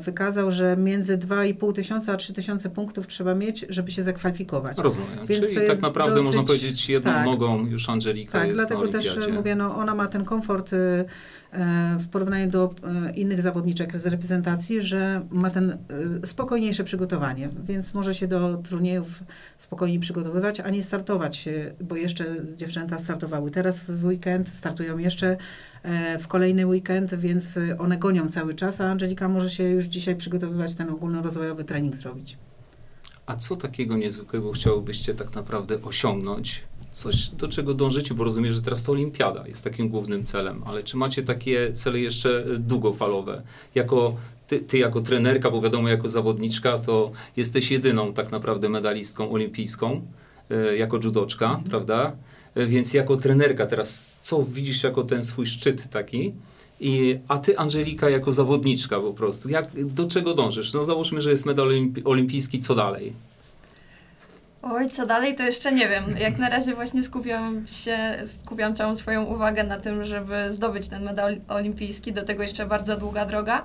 wykazał, 0.00 0.50
że 0.50 0.76
między 0.76 1.18
2,5 1.18 1.72
tysiąca 1.72 2.12
a 2.12 2.16
3 2.16 2.32
tysiące 2.32 2.70
punktów 2.70 3.06
trzeba 3.06 3.34
mieć, 3.34 3.66
żeby 3.68 3.90
się 3.90 4.02
zakwalifikować. 4.02 4.78
Rozumiem. 4.78 5.26
Więc 5.26 5.44
Czyli 5.44 5.56
to 5.56 5.72
tak 5.72 5.82
naprawdę 5.82 6.14
dosyć- 6.14 6.26
można 6.26 6.42
powiedzieć 6.42 6.88
jedną 6.88 7.12
tak. 7.12 7.26
nogą 7.26 7.66
już 7.66 7.88
Angelika 7.88 8.32
Tak, 8.32 8.48
jest 8.48 8.60
dlatego 8.60 8.88
też 8.88 9.18
mówię, 9.32 9.54
no 9.54 9.76
ona 9.76 9.94
ma 9.94 10.06
ten 10.06 10.24
komfort 10.24 10.70
w 11.98 12.08
porównaniu 12.08 12.50
do 12.50 12.74
e, 13.06 13.10
innych 13.10 13.42
zawodniczek 13.42 13.98
z 13.98 14.06
reprezentacji, 14.06 14.82
że 14.82 15.26
ma 15.30 15.50
ten 15.50 15.78
y, 16.22 16.26
spokojniejsze 16.26 16.84
przygotowanie, 16.84 17.48
więc 17.64 17.94
może 17.94 18.14
się 18.14 18.28
do 18.28 18.56
turniejów 18.56 19.22
spokojniej 19.58 20.00
przygotowywać, 20.00 20.60
a 20.60 20.70
nie 20.70 20.82
startować, 20.82 21.48
bo 21.80 21.96
jeszcze 21.96 22.36
dziewczęta 22.56 22.98
startowały 22.98 23.50
teraz 23.50 23.80
w 23.80 24.04
weekend, 24.04 24.48
startują 24.48 24.98
jeszcze 24.98 25.36
e, 25.82 26.18
w 26.18 26.28
kolejny 26.28 26.66
weekend, 26.66 27.14
więc 27.14 27.58
one 27.78 27.98
gonią 27.98 28.28
cały 28.28 28.54
czas, 28.54 28.80
a 28.80 28.84
Angelika 28.84 29.28
może 29.28 29.50
się 29.50 29.64
już 29.64 29.84
dzisiaj 29.84 30.16
przygotowywać, 30.16 30.74
ten 30.74 30.90
ogólnorozwojowy 30.90 31.64
trening 31.64 31.96
zrobić. 31.96 32.38
A 33.26 33.36
co 33.36 33.56
takiego 33.56 33.96
niezwykłego 33.96 34.52
chciałobyście 34.52 35.14
tak 35.14 35.34
naprawdę 35.34 35.82
osiągnąć? 35.82 36.62
Coś, 36.98 37.28
do 37.28 37.48
czego 37.48 37.74
dążycie, 37.74 38.14
bo 38.14 38.24
rozumiem, 38.24 38.52
że 38.52 38.62
teraz 38.62 38.82
to 38.82 38.92
olimpiada 38.92 39.48
jest 39.48 39.64
takim 39.64 39.88
głównym 39.88 40.24
celem, 40.24 40.62
ale 40.66 40.82
czy 40.82 40.96
macie 40.96 41.22
takie 41.22 41.72
cele 41.72 42.00
jeszcze 42.00 42.44
e, 42.54 42.58
długofalowe? 42.58 43.42
Jako 43.74 44.16
ty, 44.46 44.60
ty 44.60 44.78
jako 44.78 45.00
trenerka, 45.00 45.50
bo 45.50 45.60
wiadomo, 45.60 45.88
jako 45.88 46.08
zawodniczka, 46.08 46.78
to 46.78 47.10
jesteś 47.36 47.70
jedyną 47.70 48.12
tak 48.12 48.32
naprawdę 48.32 48.68
medalistką 48.68 49.30
olimpijską, 49.30 50.02
e, 50.50 50.76
jako 50.76 50.96
judoczka, 51.04 51.60
prawda? 51.70 52.12
E, 52.54 52.66
Więc 52.66 52.94
jako 52.94 53.16
trenerka 53.16 53.66
teraz, 53.66 54.20
co 54.22 54.42
widzisz 54.42 54.82
jako 54.82 55.02
ten 55.02 55.22
swój 55.22 55.46
szczyt 55.46 55.88
taki? 55.90 56.32
I, 56.80 57.18
a 57.28 57.38
ty, 57.38 57.58
Angelika, 57.58 58.10
jako 58.10 58.32
zawodniczka 58.32 59.00
po 59.00 59.12
prostu, 59.12 59.48
jak, 59.48 59.84
do 59.94 60.08
czego 60.08 60.34
dążysz? 60.34 60.72
No 60.72 60.84
załóżmy, 60.84 61.20
że 61.20 61.30
jest 61.30 61.46
medal 61.46 61.68
olimpi- 61.68 62.02
olimpijski, 62.04 62.58
co 62.58 62.74
dalej? 62.74 63.12
Oj, 64.62 64.88
co 64.90 65.06
dalej, 65.06 65.34
to 65.36 65.42
jeszcze 65.42 65.72
nie 65.72 65.88
wiem. 65.88 66.04
Jak 66.20 66.38
na 66.38 66.48
razie 66.48 66.74
właśnie 66.74 67.02
skupiam 67.02 67.66
się, 67.66 67.98
skupiam 68.24 68.74
całą 68.74 68.94
swoją 68.94 69.24
uwagę 69.24 69.64
na 69.64 69.78
tym, 69.78 70.04
żeby 70.04 70.50
zdobyć 70.50 70.88
ten 70.88 71.02
medal 71.04 71.36
olimpijski. 71.48 72.12
Do 72.12 72.22
tego 72.22 72.42
jeszcze 72.42 72.66
bardzo 72.66 72.96
długa 72.96 73.26
droga. 73.26 73.62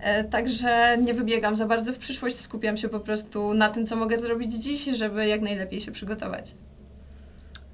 E, 0.00 0.24
Także 0.24 0.98
nie 1.02 1.14
wybiegam 1.14 1.56
za 1.56 1.66
bardzo 1.66 1.92
w 1.92 1.98
przyszłość, 1.98 2.36
skupiam 2.36 2.76
się 2.76 2.88
po 2.88 3.00
prostu 3.00 3.54
na 3.54 3.68
tym, 3.68 3.86
co 3.86 3.96
mogę 3.96 4.18
zrobić 4.18 4.54
dziś, 4.54 4.84
żeby 4.84 5.26
jak 5.26 5.40
najlepiej 5.40 5.80
się 5.80 5.92
przygotować. 5.92 6.54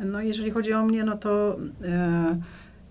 No 0.01 0.21
jeżeli 0.21 0.51
chodzi 0.51 0.73
o 0.73 0.85
mnie, 0.85 1.05
no 1.05 1.17
to 1.17 1.57
e, 1.85 2.39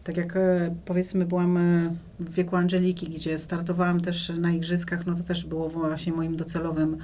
tak 0.03 0.17
jak 0.17 0.35
e, 0.37 0.75
powiedzmy 0.85 1.25
byłam 1.25 1.57
e, 1.57 1.95
w 2.19 2.33
wieku 2.33 2.55
Angeliki, 2.55 3.09
gdzie 3.09 3.37
startowałam 3.37 4.01
też 4.01 4.31
na 4.39 4.51
igrzyskach, 4.51 5.05
no 5.05 5.15
to 5.15 5.23
też 5.23 5.45
było 5.45 5.69
właśnie 5.69 6.13
moim 6.13 6.35
docelowym, 6.35 6.97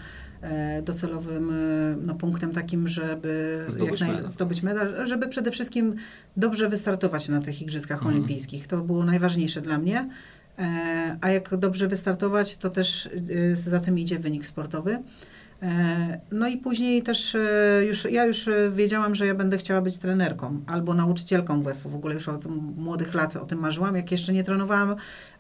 docelowym 0.84 1.50
e, 1.52 1.96
no, 2.06 2.16
punktem 2.16 2.52
takim, 2.54 2.88
żeby 2.88 3.64
Zdobyć 3.68 4.02
jak 4.02 4.10
medal. 4.10 4.28
zdobyć 4.28 4.64
medal, 4.64 5.08
żeby 5.08 5.28
przede 5.28 5.52
wszystkim 5.52 5.96
dobrze 6.38 6.70
wystartować 6.70 7.30
na 7.30 7.42
tych 7.42 7.62
igrzyskach 7.62 7.98
Mhm. 7.98 8.16
olimpijskich. 8.16 8.68
To 8.68 8.78
było 8.82 9.06
najważniejsze 9.06 9.62
dla 9.62 9.78
mnie. 9.78 10.10
E, 10.60 11.18
a 11.22 11.30
jak 11.30 11.56
dobrze 11.58 11.88
wystartować, 11.88 12.58
to 12.58 12.70
też 12.70 13.10
e, 13.52 13.56
za 13.56 13.80
tym 13.80 14.00
idzie 14.00 14.20
wynik 14.20 14.46
sportowy. 14.46 15.00
E, 15.62 16.20
No 16.32 16.48
i 16.48 16.58
później 16.58 17.04
też 17.04 17.36
e, 17.36 17.40
już, 17.88 18.06
ja 18.12 18.26
już 18.26 18.48
e, 18.48 18.70
wiedziałam, 18.76 19.16
że 19.16 19.26
ja 19.28 19.36
będę 19.36 19.58
chciała 19.58 19.82
być 19.82 19.98
trenerką 19.98 20.62
albo 20.68 20.94
nauczycielką 20.94 21.62
WF-u. 21.62 21.90
W 21.90 21.96
ogóle 21.96 22.14
już 22.14 22.30
od 22.30 22.46
młodych 22.78 23.14
lat 23.14 23.36
o 23.36 23.46
tym 23.46 23.60
marzyłam. 23.60 23.96
Jak 23.96 24.12
jeszcze 24.12 24.34
nie 24.34 24.44
trenowałam 24.44 24.96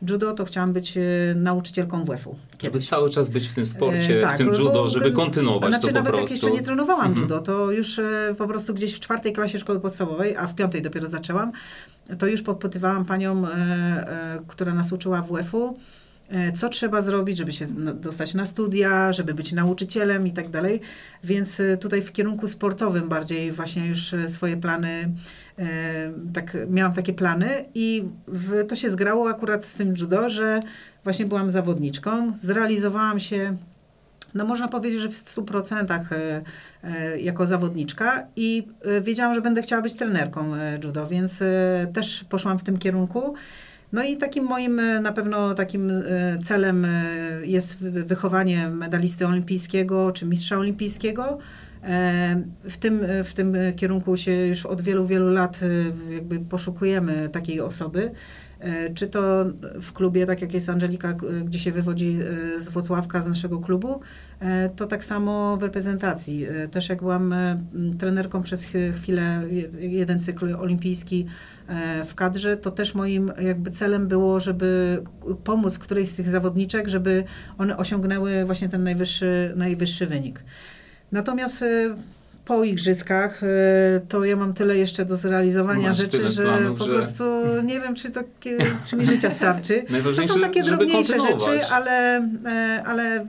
judo, 0.09 0.33
to 0.33 0.45
chciałam 0.45 0.73
być 0.73 0.97
nauczycielką 1.35 2.05
WF-u. 2.05 2.35
Żeby 2.63 2.79
cały 2.79 3.09
czas 3.09 3.29
być 3.29 3.47
w 3.47 3.53
tym 3.53 3.65
sporcie, 3.65 4.21
tak, 4.21 4.35
w 4.35 4.37
tym 4.37 4.47
judo, 4.47 4.89
żeby 4.89 5.11
kontynuować 5.11 5.69
Znaczy 5.69 5.81
to 5.81 5.87
po 5.87 5.93
nawet 5.93 6.11
prostu. 6.11 6.23
jak 6.35 6.43
jeszcze 6.43 6.51
nie 6.59 6.65
trenowałam 6.65 7.05
Mhm. 7.07 7.21
judo, 7.21 7.39
to 7.39 7.71
już 7.71 7.99
po 8.37 8.47
prostu 8.47 8.73
gdzieś 8.73 8.93
w 8.93 8.99
czwartej 8.99 9.33
klasie 9.33 9.59
szkoły 9.59 9.79
podstawowej, 9.79 10.35
a 10.37 10.47
w 10.47 10.55
piątej 10.55 10.81
dopiero 10.81 11.07
zaczęłam, 11.07 11.51
to 12.19 12.27
już 12.27 12.41
podpytywałam 12.41 13.05
panią, 13.05 13.43
która 14.47 14.73
nas 14.73 14.91
uczyła 14.91 15.21
WF-u, 15.21 15.77
co 16.55 16.69
trzeba 16.69 17.01
zrobić, 17.01 17.37
żeby 17.37 17.51
się 17.51 17.65
dostać 17.93 18.33
na 18.33 18.45
studia, 18.45 19.13
żeby 19.13 19.33
być 19.33 19.51
nauczycielem 19.51 20.27
i 20.27 20.31
tak 20.31 20.49
dalej. 20.49 20.81
Więc 21.23 21.59
e, 21.59 21.77
tutaj 21.77 22.01
w 22.01 22.11
kierunku 22.11 22.47
sportowym 22.47 23.09
bardziej 23.09 23.51
właśnie 23.51 23.87
już 23.87 24.13
e, 24.13 24.29
swoje 24.29 24.57
plany, 24.57 25.11
e, 25.59 25.65
tak 26.33 26.57
miałam 26.69 26.93
takie 26.93 27.13
plany 27.13 27.65
i 27.75 28.03
w, 28.27 28.67
to 28.67 28.75
się 28.75 28.89
zgrało 28.89 29.29
akurat 29.29 29.65
z 29.65 29.75
tym 29.75 29.95
judo, 29.97 30.29
że 30.29 30.59
właśnie 31.03 31.25
byłam 31.25 31.51
zawodniczką, 31.51 32.33
zrealizowałam 32.35 33.19
się 33.19 33.57
no 34.33 34.45
można 34.45 34.67
powiedzieć, 34.67 35.01
że 35.01 35.09
w 35.09 35.15
100% 35.15 35.91
e, 36.11 36.41
e, 36.83 37.19
jako 37.19 37.47
zawodniczka 37.47 38.27
i 38.35 38.67
e, 38.81 39.01
wiedziałam, 39.01 39.35
że 39.35 39.41
będę 39.41 39.61
chciała 39.61 39.81
być 39.81 39.93
trenerką 39.95 40.55
e, 40.55 40.79
judo, 40.83 41.07
więc 41.07 41.41
e, 41.41 41.87
też 41.93 42.23
poszłam 42.29 42.59
w 42.59 42.63
tym 42.63 42.77
kierunku. 42.77 43.33
No 43.93 44.03
i 44.03 44.17
takim 44.17 44.43
moim 44.43 44.79
e, 44.79 45.01
na 45.01 45.11
pewno 45.11 45.53
takim 45.53 45.89
e, 45.91 46.03
celem 46.43 46.85
e, 46.85 46.89
jest 47.43 47.77
wy- 47.77 48.03
wychowanie 48.03 48.69
medalisty 48.69 49.27
olimpijskiego 49.27 50.11
czy 50.11 50.25
mistrza 50.25 50.57
olimpijskiego. 50.57 51.37
W 52.69 52.77
tym, 52.79 52.99
w 53.23 53.33
tym 53.33 53.57
kierunku 53.75 54.17
się 54.17 54.31
już 54.31 54.65
od 54.65 54.81
wielu, 54.81 55.05
wielu 55.05 55.29
lat 55.29 55.59
jakby 56.13 56.39
poszukujemy 56.39 57.29
takiej 57.29 57.61
osoby. 57.61 58.11
Czy 58.95 59.07
to 59.07 59.45
w 59.81 59.93
klubie, 59.93 60.25
tak 60.25 60.41
jak 60.41 60.53
jest 60.53 60.69
Angelika, 60.69 61.13
gdzie 61.45 61.59
się 61.59 61.71
wywodzi 61.71 62.19
z 62.59 62.69
Włocławka, 62.69 63.21
z 63.21 63.27
naszego 63.27 63.59
klubu, 63.59 63.99
to 64.75 64.85
tak 64.87 65.05
samo 65.05 65.57
w 65.57 65.63
reprezentacji. 65.63 66.47
Też 66.71 66.89
jak 66.89 66.99
byłam 66.99 67.35
trenerką 67.99 68.41
przez 68.43 68.65
ch- 68.65 68.95
chwilę, 68.95 69.41
je- 69.51 69.89
jeden 69.89 70.19
cykl 70.21 70.55
olimpijski 70.55 71.25
w 72.07 72.15
kadrze, 72.15 72.57
to 72.57 72.71
też 72.71 72.95
moim 72.95 73.31
jakby 73.41 73.71
celem 73.71 74.07
było, 74.07 74.39
żeby 74.39 75.01
pomóc 75.43 75.77
którejś 75.77 76.09
z 76.09 76.13
tych 76.13 76.29
zawodniczek, 76.29 76.87
żeby 76.87 77.23
one 77.57 77.77
osiągnęły 77.77 78.45
właśnie 78.45 78.69
ten 78.69 78.83
najwyższy, 78.83 79.53
najwyższy 79.55 80.05
wynik. 80.07 80.43
Natomiast 81.11 81.61
e, 81.61 81.95
po 82.45 82.63
igrzyskach 82.63 83.43
e, 83.43 83.47
to 84.09 84.25
ja 84.25 84.35
mam 84.35 84.53
tyle 84.53 84.77
jeszcze 84.77 85.05
do 85.05 85.17
zrealizowania 85.17 85.89
Masz 85.89 85.97
rzeczy, 85.97 86.27
że 86.27 86.43
planów, 86.43 86.79
po 86.79 86.85
że- 86.85 86.93
prostu 86.93 87.23
nie 87.63 87.79
wiem, 87.79 87.95
czy, 87.95 88.11
to, 88.11 88.21
czy 88.85 88.95
mi 88.95 89.05
życia 89.05 89.31
starczy. 89.31 89.83
To 90.15 90.27
są 90.27 90.39
takie 90.39 90.63
drobniejsze 90.63 91.19
rzeczy, 91.19 91.65
ale, 91.71 92.17
e, 92.45 92.83
ale 92.85 93.25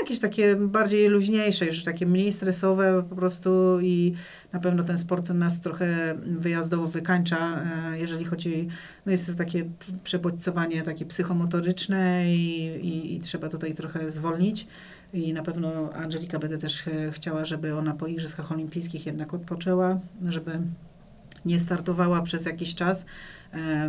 jakieś 0.00 0.18
takie 0.20 0.56
bardziej 0.56 1.08
luźniejsze, 1.08 1.66
już 1.66 1.84
takie 1.84 2.06
mniej 2.06 2.32
stresowe 2.32 3.02
po 3.08 3.16
prostu 3.16 3.80
i 3.80 4.14
na 4.52 4.60
pewno 4.60 4.84
ten 4.84 4.98
sport 4.98 5.30
nas 5.30 5.60
trochę 5.60 6.14
wyjazdowo 6.26 6.86
wykańcza, 6.86 7.62
e, 7.92 7.98
jeżeli 7.98 8.24
chodzi, 8.24 8.68
no 9.06 9.12
jest 9.12 9.26
to 9.26 9.34
takie 9.34 9.64
przebodźcowanie 10.04 10.82
takie 10.82 11.06
psychomotoryczne 11.06 12.24
i, 12.34 12.66
i, 12.66 13.14
i 13.14 13.20
trzeba 13.20 13.48
tutaj 13.48 13.74
trochę 13.74 14.10
zwolnić. 14.10 14.66
I 15.14 15.32
na 15.32 15.42
pewno 15.42 15.92
Angelika 15.92 16.38
będę 16.38 16.58
też 16.58 16.88
e, 16.88 17.12
chciała, 17.12 17.44
żeby 17.44 17.74
ona 17.74 17.94
po 17.94 18.06
Igrzyskach 18.06 18.52
Olimpijskich 18.52 19.06
jednak 19.06 19.34
odpoczęła, 19.34 20.00
żeby 20.28 20.50
nie 21.44 21.60
startowała 21.60 22.22
przez 22.22 22.46
jakiś 22.46 22.74
czas, 22.74 23.04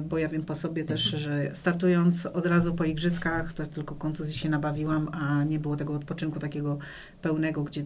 bo 0.10 0.18
ja 0.18 0.28
wiem 0.30 0.44
po 0.44 0.56
sobie 0.56 0.84
też, 0.84 1.02
że 1.02 1.50
startując 1.54 2.26
od 2.26 2.46
razu 2.46 2.74
po 2.74 2.84
igrzyskach, 2.84 3.54
to 3.54 3.66
tylko 3.66 3.96
kontuzji 3.96 4.38
się 4.38 4.50
nabawiłam, 4.50 5.10
a 5.12 5.44
nie 5.44 5.60
było 5.60 5.76
tego 5.76 5.94
odpoczynku 5.94 6.40
takiego 6.40 6.78
pełnego, 7.22 7.64
gdzie 7.64 7.82
e, 7.82 7.86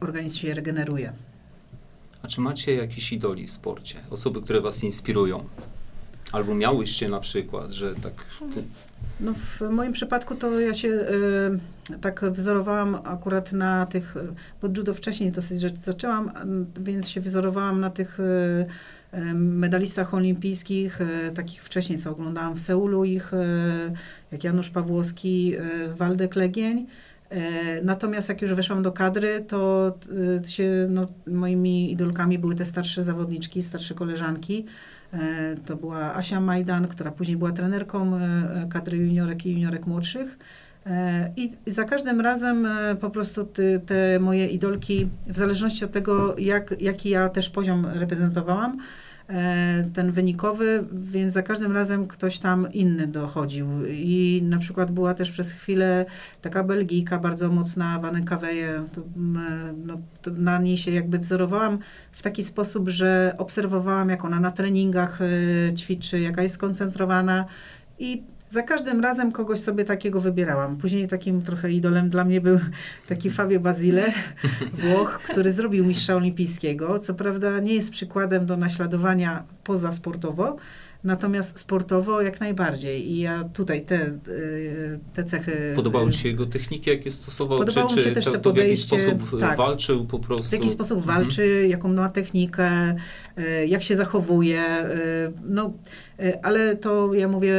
organizm 0.00 0.38
się 0.38 0.54
regeneruje. 0.54 1.12
A 2.22 2.28
czy 2.28 2.40
macie 2.40 2.74
jakieś 2.74 3.12
idoli 3.12 3.46
w 3.46 3.50
sporcie? 3.50 3.98
Osoby, 4.10 4.42
które 4.42 4.60
was 4.60 4.84
inspirują? 4.84 5.44
Albo 6.32 6.54
miałyście 6.54 7.08
na 7.08 7.20
przykład, 7.20 7.70
że 7.70 7.94
tak... 7.94 8.12
Ty, 8.54 8.64
No 9.20 9.32
w 9.34 9.60
moim 9.70 9.92
przypadku 9.92 10.34
to 10.34 10.60
ja 10.60 10.74
się 10.74 10.88
e, 10.88 11.98
tak 12.00 12.24
wzorowałam 12.30 12.98
akurat 13.04 13.52
na 13.52 13.86
tych, 13.86 14.16
e, 14.16 14.20
bo 14.62 14.68
judo 14.76 14.94
wcześniej 14.94 15.32
dosyć 15.32 15.60
rzeczy 15.60 15.76
zaczęłam, 15.76 16.30
więc 16.80 17.08
się 17.08 17.20
wzorowałam 17.20 17.80
na 17.80 17.90
tych 17.90 18.20
e, 18.20 18.24
e, 18.24 18.66
medalistach 19.34 20.14
olimpijskich, 20.14 21.00
e, 21.00 21.30
takich 21.30 21.62
wcześniej, 21.62 21.98
co 21.98 22.10
oglądałam 22.10 22.54
w 22.54 22.60
Seulu 22.60 23.04
ich, 23.04 23.34
e, 23.34 23.46
jak 24.32 24.44
Janusz 24.44 24.70
Pawłowski, 24.70 25.54
e, 25.56 25.88
Waldek 25.88 26.36
Legień. 26.36 26.86
Natomiast 27.82 28.28
jak 28.28 28.42
już 28.42 28.54
weszłam 28.54 28.82
do 28.82 28.92
kadry, 28.92 29.44
to 29.48 29.92
się, 30.46 30.86
no, 30.90 31.06
moimi 31.26 31.92
idolkami 31.92 32.38
były 32.38 32.54
te 32.54 32.64
starsze 32.64 33.04
zawodniczki, 33.04 33.62
starsze 33.62 33.94
koleżanki. 33.94 34.66
To 35.66 35.76
była 35.76 36.14
Asia 36.14 36.40
Majdan, 36.40 36.88
która 36.88 37.10
później 37.10 37.36
była 37.36 37.52
trenerką 37.52 38.20
kadry 38.70 38.98
juniorek 38.98 39.46
i 39.46 39.52
juniorek 39.52 39.86
młodszych. 39.86 40.38
E, 40.88 41.32
I 41.36 41.50
za 41.66 41.84
każdym 41.84 42.20
razem 42.20 42.66
e, 42.66 42.96
po 42.96 43.10
prostu 43.10 43.44
ty, 43.44 43.80
te 43.86 44.20
moje 44.20 44.46
idolki, 44.46 45.08
w 45.26 45.36
zależności 45.36 45.84
od 45.84 45.92
tego, 45.92 46.36
jak, 46.38 46.74
jaki 46.80 47.10
ja 47.10 47.28
też 47.28 47.50
poziom 47.50 47.86
reprezentowałam, 47.86 48.78
e, 49.28 49.84
ten 49.94 50.12
wynikowy, 50.12 50.84
więc 50.92 51.32
za 51.32 51.42
każdym 51.42 51.72
razem 51.72 52.06
ktoś 52.06 52.38
tam 52.38 52.72
inny 52.72 53.06
dochodził. 53.06 53.66
I 53.88 54.42
na 54.44 54.58
przykład 54.58 54.90
była 54.90 55.14
też 55.14 55.30
przez 55.30 55.52
chwilę 55.52 56.06
taka 56.42 56.64
Belgijka 56.64 57.18
bardzo 57.18 57.48
mocna, 57.48 57.98
Vanessa 57.98 58.36
Weje, 58.36 58.84
no, 59.86 59.98
na 60.36 60.58
niej 60.58 60.78
się 60.78 60.90
jakby 60.90 61.18
wzorowałam 61.18 61.78
w 62.12 62.22
taki 62.22 62.44
sposób, 62.44 62.88
że 62.88 63.34
obserwowałam, 63.38 64.10
jak 64.10 64.24
ona 64.24 64.40
na 64.40 64.50
treningach 64.50 65.18
ćwiczy, 65.76 66.20
jaka 66.20 66.42
jest 66.42 66.54
skoncentrowana 66.54 67.44
i 67.98 68.22
za 68.50 68.62
każdym 68.62 69.00
razem 69.00 69.32
kogoś 69.32 69.58
sobie 69.58 69.84
takiego 69.84 70.20
wybierałam. 70.20 70.76
Później 70.76 71.08
takim 71.08 71.42
trochę 71.42 71.72
idolem 71.72 72.08
dla 72.08 72.24
mnie 72.24 72.40
był 72.40 72.58
taki 73.08 73.30
Fabio 73.30 73.60
Basile, 73.60 74.12
Włoch, 74.82 75.20
który 75.30 75.52
zrobił 75.52 75.84
mistrza 75.84 76.16
olimpijskiego. 76.16 76.98
Co 76.98 77.14
prawda 77.14 77.60
nie 77.60 77.74
jest 77.74 77.90
przykładem 77.90 78.46
do 78.46 78.56
naśladowania 78.56 79.44
poza 79.64 79.92
sportowo, 79.92 80.56
Natomiast 81.04 81.58
sportowo 81.58 82.22
jak 82.22 82.40
najbardziej. 82.40 83.10
I 83.10 83.18
ja 83.18 83.44
tutaj 83.44 83.84
te, 83.84 84.06
y, 84.28 84.98
te 85.14 85.24
cechy. 85.24 85.72
Podobały 85.76 86.10
Ci 86.10 86.18
się 86.18 86.28
jego 86.28 86.46
techniki, 86.46 86.90
jakie 86.90 87.10
stosował? 87.10 87.58
Podobało 87.58 87.88
czy, 87.88 87.96
mi 87.96 88.02
się 88.02 88.10
też 88.10 88.24
to, 88.24 88.32
to 88.32 88.40
podejście, 88.40 88.96
w 88.96 89.00
jaki 89.00 89.20
sposób 89.20 89.40
tak, 89.40 89.58
walczył 89.58 90.06
po 90.06 90.18
prostu? 90.18 90.48
W 90.48 90.52
jaki 90.52 90.70
sposób 90.70 90.98
mhm. 90.98 91.18
walczy, 91.18 91.66
jaką 91.68 91.88
ma 91.88 92.10
technikę, 92.10 92.96
y, 93.38 93.66
jak 93.66 93.82
się 93.82 93.96
zachowuje. 93.96 94.62
Y, 94.90 95.32
no, 95.44 95.72
ale 96.42 96.76
to 96.76 97.14
ja 97.14 97.28
mówię 97.28 97.54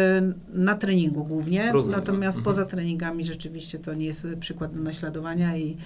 na 0.54 0.76
treningu 0.76 1.24
głównie. 1.24 1.72
Rozumiem. 1.72 2.00
Natomiast 2.00 2.38
mhm. 2.38 2.44
poza 2.44 2.66
treningami 2.66 3.26
rzeczywiście 3.26 3.80
to 3.80 3.94
nie 3.94 4.06
jest 4.06 4.28
przykład 4.40 4.74
do 4.74 4.82
naśladowania 4.82 5.58
i 5.58 5.78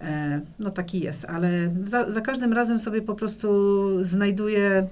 e, 0.00 0.40
no 0.58 0.70
taki 0.70 1.00
jest. 1.00 1.24
Ale 1.24 1.74
za, 1.84 2.10
za 2.10 2.20
każdym 2.20 2.52
razem 2.52 2.78
sobie 2.78 3.02
po 3.02 3.14
prostu 3.14 3.48
znajduję 4.04 4.86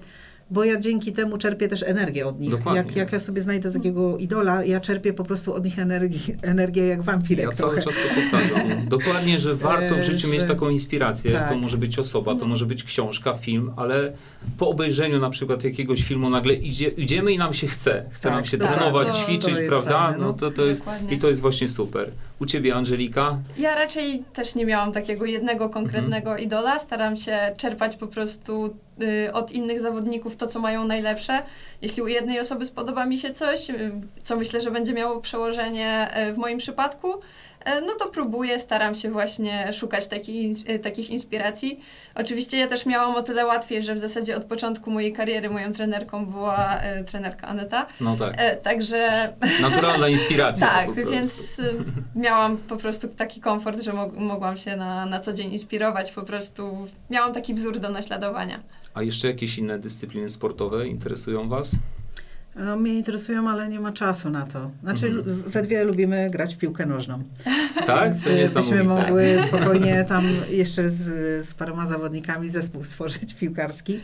bo 0.50 0.64
ja 0.64 0.80
dzięki 0.80 1.12
temu 1.12 1.38
czerpię 1.38 1.69
też 1.69 1.83
energię 1.83 2.26
od 2.26 2.40
nich. 2.40 2.52
Jak, 2.75 2.97
jak 2.97 3.12
ja 3.12 3.19
sobie 3.19 3.42
znajdę 3.42 3.73
takiego 3.73 4.19
idola, 4.19 4.64
ja 4.64 4.80
czerpię 4.80 5.12
po 5.12 5.25
prostu 5.25 5.54
od 5.54 5.64
nich 5.64 5.78
energię, 5.78 6.37
energię 6.42 6.87
jak 6.87 7.02
wampirek 7.02 7.47
Ja 7.47 7.52
trochę. 7.52 7.83
cały 7.83 7.92
czas 7.92 8.02
to 8.02 8.21
powtarzam. 8.21 8.69
Dokładnie, 8.88 9.38
że 9.38 9.54
warto 9.54 9.95
w 9.97 10.02
życiu 10.02 10.28
mieć 10.28 10.45
taką 10.45 10.69
inspirację. 10.69 11.33
Tak. 11.33 11.49
To 11.49 11.59
może 11.59 11.76
być 11.76 11.99
osoba, 11.99 12.35
to 12.35 12.47
może 12.47 12.66
być 12.66 12.85
książka, 12.85 13.35
film, 13.35 13.73
ale 13.76 14.12
po 14.59 14.69
obejrzeniu 14.69 15.19
na 15.19 15.30
przykład 15.30 15.64
jakiegoś 15.64 16.02
filmu 16.02 16.30
nagle 16.30 16.54
idzie, 16.54 16.88
idziemy 16.88 17.33
i 17.33 17.38
nam 17.38 17.54
się 17.54 17.66
chce. 17.66 18.04
Chce 18.11 18.28
tak, 18.28 18.33
nam 18.33 18.45
się 18.45 18.59
tak, 18.59 18.73
trenować, 18.73 19.09
to, 19.09 19.14
ćwiczyć, 19.14 19.54
to 19.54 19.69
prawda? 19.69 19.99
Fajne, 19.99 20.19
no. 20.19 20.26
no 20.26 20.33
to, 20.33 20.50
to 20.50 20.66
jest, 20.66 20.85
I 21.11 21.19
to 21.19 21.28
jest 21.28 21.40
właśnie 21.40 21.69
super. 21.69 22.11
U 22.40 22.47
ciebie, 22.47 22.75
Angelika? 22.75 23.38
Ja 23.59 23.75
raczej 23.75 24.25
też 24.33 24.54
nie 24.54 24.66
miałam 24.66 24.92
takiego 24.92 25.25
jednego 25.25 25.69
konkretnego 25.69 26.30
mhm. 26.30 26.47
idola. 26.47 26.78
Staram 26.78 27.16
się 27.16 27.38
czerpać 27.57 27.97
po 27.97 28.07
prostu 28.07 28.76
od 29.33 29.52
innych 29.52 29.80
zawodników 29.80 30.37
to, 30.37 30.47
co 30.47 30.61
mają 30.61 30.85
najlepsze. 30.85 31.42
Jeśli 31.83 32.02
u 32.02 32.07
jednej 32.07 32.40
osoby 32.40 32.66
spodoba 32.66 33.07
mi 33.07 33.19
się 33.19 33.35
coś, 33.35 33.71
y, 33.71 33.92
co 34.23 34.37
myślę, 34.37 34.61
że 34.61 34.71
będzie 34.71 34.92
miało 34.92 35.21
przełożenie 35.21 36.09
y, 36.28 36.33
w 36.33 36.38
moim 36.38 36.59
przypadku, 36.59 37.14
no 37.87 37.95
to 37.99 38.09
próbuję, 38.09 38.59
staram 38.59 38.95
się 38.95 39.11
właśnie 39.11 39.73
szukać 39.73 40.09
takich, 40.09 40.57
takich 40.83 41.11
inspiracji. 41.11 41.80
Oczywiście 42.14 42.59
ja 42.59 42.69
też 42.69 42.87
miałam 42.87 43.16
o 43.16 43.23
tyle 43.23 43.47
łatwiej, 43.47 43.83
że 43.83 43.95
w 43.95 43.99
zasadzie 43.99 44.37
od 44.37 44.45
początku 44.45 44.90
mojej 44.90 45.12
kariery 45.12 45.50
moją 45.50 45.73
trenerką 45.73 46.26
była 46.26 46.80
trenerka 47.07 47.47
Aneta. 47.47 47.87
No 48.00 48.16
tak. 48.16 48.35
E, 48.37 48.57
także... 48.57 49.33
Naturalna 49.61 50.09
inspiracja 50.09 50.66
Tak, 50.66 50.95
więc 50.95 51.61
miałam 52.16 52.57
po 52.57 52.76
prostu 52.76 53.09
taki 53.09 53.40
komfort, 53.40 53.83
że 53.83 53.92
mo 53.92 54.09
mogłam 54.16 54.57
się 54.57 54.76
na, 54.76 55.07
na 55.07 55.21
co 55.21 55.33
dzień 55.33 55.52
inspirować. 55.52 56.12
Po 56.12 56.23
prostu 56.23 56.88
miałam 57.11 57.35
taki 57.35 57.54
wzór 57.54 57.78
do 57.78 57.88
naśladowania. 57.88 58.61
A 58.95 59.03
jeszcze 59.03 59.29
jakieś 59.29 59.59
inne 59.59 59.79
dyscypliny 59.79 60.29
sportowe 60.29 60.89
interesują 60.89 61.49
Was? 61.49 61.79
No, 62.57 62.77
mnie 62.77 62.95
interesują, 62.95 63.49
ale 63.49 63.69
nie 63.69 63.81
ma 63.81 63.93
czasu 63.93 64.31
na 64.31 64.47
to. 64.47 64.71
Znaczy, 64.83 65.07
mhm. 65.07 65.43
we 65.43 65.63
dwie 65.63 65.85
lubimy 65.85 66.31
grać 66.31 66.55
w 66.55 66.59
piłkę 66.59 66.87
nożną. 66.87 67.23
Tak? 67.87 68.15
Więc 68.15 68.53
to 68.53 68.61
e, 68.61 68.63
byśmy 68.63 68.85
mogły 68.85 69.39
spokojnie 69.49 70.05
tam 70.09 70.25
jeszcze 70.51 70.91
z, 70.91 71.05
z 71.47 71.55
paroma 71.55 71.87
zawodnikami 71.87 72.49
zespół 72.49 72.85
stworzyć 72.85 73.35
piłkarski. 73.35 74.00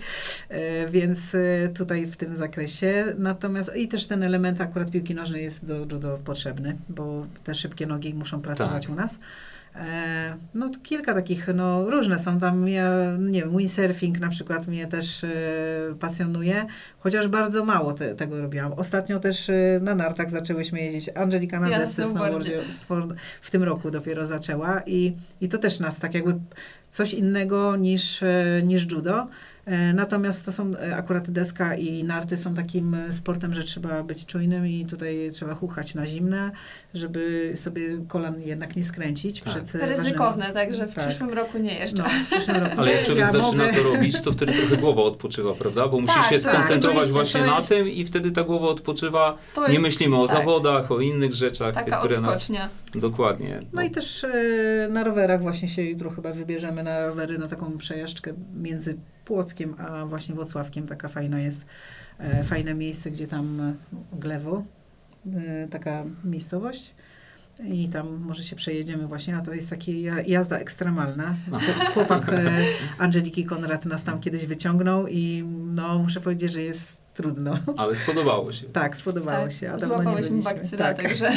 E, 0.49 0.89
więc 0.89 1.35
e, 1.35 1.69
tutaj 1.69 2.07
w 2.07 2.17
tym 2.17 2.37
zakresie. 2.37 3.05
Natomiast 3.19 3.77
i 3.77 3.89
też 3.89 4.07
ten 4.07 4.23
element 4.23 4.61
akurat 4.61 4.91
piłki 4.91 5.15
nożnej 5.15 5.43
jest 5.43 5.67
do 5.67 5.79
judo 5.79 6.19
potrzebny, 6.25 6.77
bo 6.89 7.27
te 7.45 7.55
szybkie 7.55 7.87
nogi 7.87 8.15
muszą 8.15 8.41
pracować 8.43 8.83
tak. 8.83 8.93
u 8.93 8.95
nas. 8.95 9.19
E, 9.79 10.37
no 10.55 10.71
kilka 10.83 11.15
takich, 11.15 11.49
no 11.55 11.91
różne 11.91 12.19
są 12.19 12.41
tam, 12.41 12.69
ja 12.69 12.91
nie 13.19 13.41
wiem, 13.41 13.57
windsurfing 13.57 14.21
na 14.21 14.29
przykład 14.29 14.67
mnie 14.67 14.87
też 14.87 15.25
e, 15.25 15.29
pasjonuje, 16.01 16.67
chociaż 16.99 17.29
bardzo 17.29 17.65
mało 17.65 17.93
te, 17.93 18.15
tego 18.15 18.41
robiłam. 18.41 18.73
Ostatnio 18.73 19.21
też 19.21 19.51
e, 19.51 19.55
na 19.83 19.95
nartach 19.95 20.31
zaczęłyśmy 20.31 20.81
jeździć. 20.81 21.11
Angelika 21.15 21.61
na 21.61 21.79
desce 21.79 22.07
snowboardzie 22.07 22.63
w 23.41 23.51
tym 23.51 23.63
roku 23.63 23.91
dopiero 23.91 24.27
zaczęła 24.27 24.83
i, 24.87 25.13
i 25.41 25.49
to 25.49 25.59
też 25.59 25.81
nas 25.81 26.01
tak 26.01 26.15
jakby 26.15 26.35
coś 26.91 27.15
innego 27.15 27.77
niż, 27.77 28.25
niż 28.63 28.93
judo. 28.93 29.27
E, 29.67 29.93
natomiast 29.93 30.45
to 30.45 30.53
są 30.53 30.77
e, 30.77 30.97
akurat 30.97 31.31
deska 31.31 31.75
i 31.75 32.05
narty 32.05 32.37
są 32.37 32.55
takim 32.55 32.95
e, 32.95 33.13
sportem, 33.13 33.55
że 33.55 33.65
trzeba 33.65 34.03
być 34.03 34.27
czujnym 34.27 34.67
i 34.67 34.87
tutaj 34.87 35.31
trzeba 35.33 35.55
chuchać 35.55 35.95
na 35.95 36.07
zimne, 36.07 36.51
żeby 36.95 37.53
sobie 37.57 37.83
kolan 38.09 38.41
jednak 38.41 38.77
nie 38.77 38.85
skręcić. 38.85 39.41
Tak. 39.41 39.65
Przed 39.65 39.83
Ryzykowne, 39.83 40.53
także 40.53 40.87
w 40.87 40.95
tak. 40.95 41.09
przyszłym 41.09 41.31
roku 41.31 41.59
nie 41.59 41.75
jeszcze. 41.75 42.03
No, 42.03 42.09
przyszłym 42.31 42.57
roku. 42.57 42.75
Ale 42.81 42.93
jak 42.93 43.05
człowiek 43.05 43.27
ja 43.27 43.33
zaczyna 43.33 43.65
mogę... 43.65 43.77
to 43.77 43.83
robić, 43.83 44.23
to 44.23 44.33
wtedy 44.33 44.53
trochę 44.53 44.77
głowa 44.77 45.03
odpoczywa, 45.03 45.53
prawda? 45.53 45.89
Bo 45.89 46.01
musi 46.01 46.15
tak, 46.15 46.25
się 46.25 46.39
tak. 46.39 46.55
skoncentrować 46.55 47.09
właśnie 47.09 47.41
na 47.41 47.57
jest... 47.57 47.69
tym 47.69 47.89
i 47.89 48.05
wtedy 48.05 48.31
ta 48.31 48.43
głowa 48.43 48.69
odpoczywa. 48.69 49.39
Jest... 49.57 49.73
Nie 49.73 49.79
myślimy 49.79 50.17
o 50.17 50.27
tak. 50.27 50.37
zawodach, 50.37 50.93
o 50.93 51.01
innych 51.01 51.35
rzeczach, 51.35 51.75
Taka 51.75 51.99
które 51.99 52.19
odskocznia. 52.19 52.61
nas... 52.63 53.03
Dokładnie. 53.03 53.59
No. 53.63 53.69
no 53.73 53.83
i 53.83 53.91
też 53.91 54.25
y, 54.25 54.89
na 54.91 55.05
rowerach 55.05 55.43
właśnie 55.43 55.69
się 55.69 55.83
jutro 55.83 56.11
chyba 56.11 56.33
wybierzemy 56.33 56.83
na 56.83 57.07
rowery, 57.07 57.39
na 57.39 57.49
taką 57.49 57.79
przejażdżkę 57.79 58.33
między 58.55 58.99
Płockiem, 59.27 59.75
a 59.79 60.07
właśnie 60.07 60.35
Włocławkiem 60.35 60.87
taka 60.87 61.09
fajna 61.09 61.41
jest, 61.41 61.67
e, 62.19 62.45
fajne 62.45 62.75
miejsce, 62.75 63.11
gdzie 63.11 63.27
tam 63.27 63.61
e, 63.61 63.75
Glewo, 64.13 64.63
e, 65.35 65.69
taka 65.69 66.05
miejscowość. 66.25 66.95
I 67.65 67.89
tam 67.89 68.09
może 68.09 68.45
się 68.45 68.57
przejedziemy 68.57 69.07
właśnie, 69.07 69.37
a 69.37 69.41
to 69.41 69.55
jest 69.55 69.71
taka 69.71 69.93
jazda 70.27 70.59
ekstremalna. 70.59 71.35
Chłopak 71.95 72.29
e, 72.29 72.51
Angeliki 72.99 73.45
Konrad 73.45 73.85
nas 73.85 74.05
tam 74.05 74.21
kiedyś 74.21 74.47
wyciągnął 74.47 75.07
i 75.09 75.45
no 75.75 75.99
muszę 75.99 76.21
powiedzieć, 76.21 76.53
że 76.53 76.63
jest 76.63 76.97
trudno. 77.15 77.59
Ale 77.77 77.97
spodobało 77.97 78.53
się. 78.53 78.67
Tak, 78.67 78.97
spodobało 78.97 79.43
tak, 79.43 79.53
się. 79.53 79.73
A 79.73 79.79
złapałyśmy 79.79 80.43
bakcyla, 80.43 80.95
tak. 80.95 81.03
także... 81.03 81.33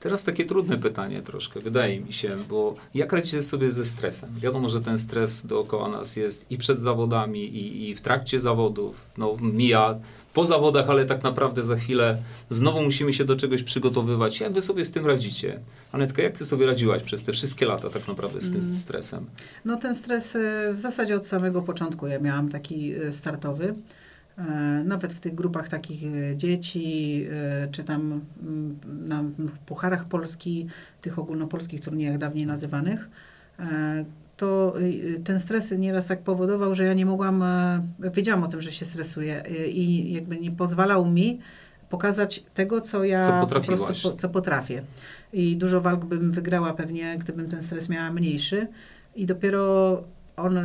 Teraz 0.00 0.22
takie 0.22 0.44
trudne 0.44 0.78
pytanie 0.78 1.22
troszkę, 1.22 1.60
wydaje 1.60 2.00
mi 2.00 2.12
się, 2.12 2.36
bo 2.48 2.74
jak 2.94 3.12
radzicie 3.12 3.42
sobie 3.42 3.70
ze 3.70 3.84
stresem? 3.84 4.30
Wiadomo, 4.40 4.68
że 4.68 4.80
ten 4.80 4.98
stres 4.98 5.46
dookoła 5.46 5.88
nas 5.88 6.16
jest 6.16 6.50
i 6.50 6.58
przed 6.58 6.80
zawodami, 6.80 7.44
i, 7.44 7.90
i 7.90 7.94
w 7.94 8.00
trakcie 8.00 8.38
zawodów. 8.38 9.00
No, 9.18 9.36
mija 9.40 9.94
po 10.34 10.44
zawodach, 10.44 10.90
ale 10.90 11.06
tak 11.06 11.22
naprawdę 11.22 11.62
za 11.62 11.76
chwilę 11.76 12.18
znowu 12.50 12.82
musimy 12.82 13.12
się 13.12 13.24
do 13.24 13.36
czegoś 13.36 13.62
przygotowywać. 13.62 14.40
Jak 14.40 14.52
wy 14.52 14.60
sobie 14.60 14.84
z 14.84 14.90
tym 14.90 15.06
radzicie? 15.06 15.60
Anetka, 15.92 16.22
jak 16.22 16.38
ty 16.38 16.44
sobie 16.44 16.66
radziłaś 16.66 17.02
przez 17.02 17.22
te 17.22 17.32
wszystkie 17.32 17.66
lata 17.66 17.90
tak 17.90 18.08
naprawdę 18.08 18.40
z 18.40 18.52
tym 18.52 18.60
mm. 18.60 18.74
stresem? 18.74 19.26
No 19.64 19.76
ten 19.76 19.94
stres 19.94 20.34
y, 20.34 20.72
w 20.74 20.80
zasadzie 20.80 21.16
od 21.16 21.26
samego 21.26 21.62
początku 21.62 22.06
ja 22.06 22.18
miałam 22.18 22.48
taki 22.48 22.94
y, 22.94 23.12
startowy. 23.12 23.74
E, 24.38 24.42
nawet 24.84 25.12
w 25.12 25.20
tych 25.20 25.34
grupach 25.34 25.68
takich 25.68 26.02
e, 26.04 26.36
dzieci, 26.36 27.26
e, 27.30 27.68
czy 27.68 27.84
tam 27.84 28.20
mm, 28.42 28.78
na 29.06 29.24
pucharach 29.66 30.04
Polski, 30.04 30.66
tych 31.02 31.18
ogólnopolskich 31.18 31.80
turniejach 31.80 32.18
dawniej 32.18 32.46
nazywanych, 32.46 33.08
to 34.36 34.74
ten 35.24 35.40
stres 35.40 35.70
nieraz 35.70 36.06
tak 36.06 36.22
powodował, 36.22 36.74
że 36.74 36.84
ja 36.84 36.94
nie 36.94 37.06
mogłam, 37.06 37.44
wiedziałam 38.14 38.44
o 38.44 38.48
tym, 38.48 38.60
że 38.60 38.72
się 38.72 38.84
stresuję 38.84 39.42
i 39.68 40.12
jakby 40.12 40.38
nie 40.38 40.50
pozwalał 40.50 41.06
mi 41.06 41.40
pokazać 41.90 42.44
tego, 42.54 42.80
co 42.80 43.04
ja 43.04 43.22
co 43.22 43.46
po 43.54 43.60
prostu 43.60 44.10
co 44.10 44.28
potrafię. 44.28 44.82
I 45.32 45.56
dużo 45.56 45.80
walk 45.80 46.04
bym 46.04 46.32
wygrała 46.32 46.74
pewnie, 46.74 47.18
gdybym 47.18 47.48
ten 47.48 47.62
stres 47.62 47.88
miała 47.88 48.12
mniejszy. 48.12 48.66
I 49.14 49.26
dopiero 49.26 50.02
on 50.36 50.58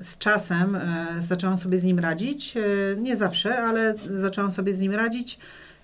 z 0.00 0.18
czasem 0.18 0.76
e, 0.76 1.06
zaczęłam 1.18 1.58
sobie 1.58 1.78
z 1.78 1.84
nim 1.84 1.98
radzić. 1.98 2.56
E, 2.56 2.60
nie 3.00 3.16
zawsze, 3.16 3.58
ale 3.58 3.94
zaczęłam 4.16 4.52
sobie 4.52 4.74
z 4.74 4.80
nim 4.80 4.92
radzić. 4.92 5.38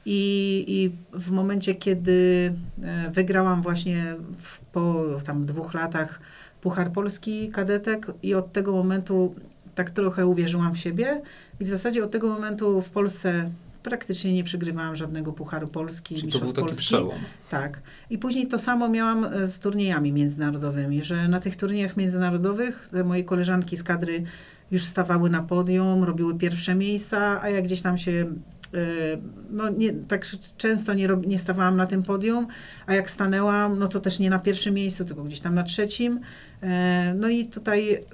I, 0.07 0.64
I 0.68 0.90
w 1.18 1.31
momencie, 1.31 1.75
kiedy 1.75 2.53
e, 2.83 3.11
wygrałam 3.11 3.62
właśnie 3.62 4.14
w, 4.38 4.59
po 4.59 5.05
tam 5.25 5.47
dwóch 5.47 5.75
latach 5.75 6.21
Puchar 6.61 6.92
Polski 6.92 7.49
kadetek 7.49 8.07
i 8.23 8.35
od 8.35 8.53
tego 8.53 8.73
momentu 8.73 9.35
tak 9.75 9.90
trochę 9.90 10.27
uwierzyłam 10.27 10.75
w 10.75 10.79
siebie 10.79 11.23
i 11.61 11.64
w 11.64 11.68
zasadzie 11.68 12.05
od 12.05 12.11
tego 12.11 12.29
momentu 12.29 12.83
w 12.83 12.90
Polsce 12.90 13.51
praktycznie 13.83 14.33
nie 14.33 14.45
przegrywałam 14.45 14.97
żadnego 14.97 15.33
Pucharu 15.33 15.69
Polski, 15.69 16.14
Czyli 16.14 16.33
to 16.33 16.38
Mistrzostw 16.38 16.55
był 16.55 16.64
taki 16.67 16.79
przełom. 16.79 17.19
Tak. 17.51 17.81
I 18.11 18.19
później 18.19 18.47
to 18.47 18.59
samo 18.59 18.88
miałam 18.88 19.25
e, 19.25 19.47
z 19.47 19.61
turniejami 19.61 20.12
międzynarodowymi, 20.12 21.03
że 21.03 21.29
na 21.29 21.41
tych 21.41 21.57
turniejach 21.57 21.97
międzynarodowych 21.97 22.88
te 22.93 23.05
moje 23.05 23.25
koleżanki 23.25 23.77
z 23.77 23.83
kadry 23.83 24.23
już 24.71 24.85
stawały 24.85 25.31
na 25.31 25.43
podium, 25.43 26.05
robiły 26.05 26.38
pierwsze 26.38 26.75
miejsca, 26.75 27.43
a 27.43 27.49
ja 27.49 27.62
gdzieś 27.62 27.83
tam 27.83 27.99
się 27.99 28.11
e, 28.75 28.79
no 29.51 29.69
nie, 29.69 29.93
tak 29.93 30.27
często 30.57 30.95
nie, 30.95 31.07
rob, 31.07 31.27
nie 31.27 31.38
stawałam 31.38 31.77
na 31.77 31.87
tym 31.87 32.03
podium, 32.03 32.47
a 32.87 32.95
jak 32.95 33.11
stanęłam, 33.11 33.79
no 33.79 33.88
to 33.88 34.01
też 34.01 34.19
nie 34.19 34.31
na 34.31 34.38
pierwszym 34.38 34.75
miejscu, 34.75 35.05
tylko 35.05 35.25
gdzieś 35.25 35.41
tam 35.41 35.55
na 35.55 35.62
trzecim. 35.62 36.21
E, 36.62 37.14
No 37.14 37.29
i 37.29 37.47
tutaj 37.47 38.05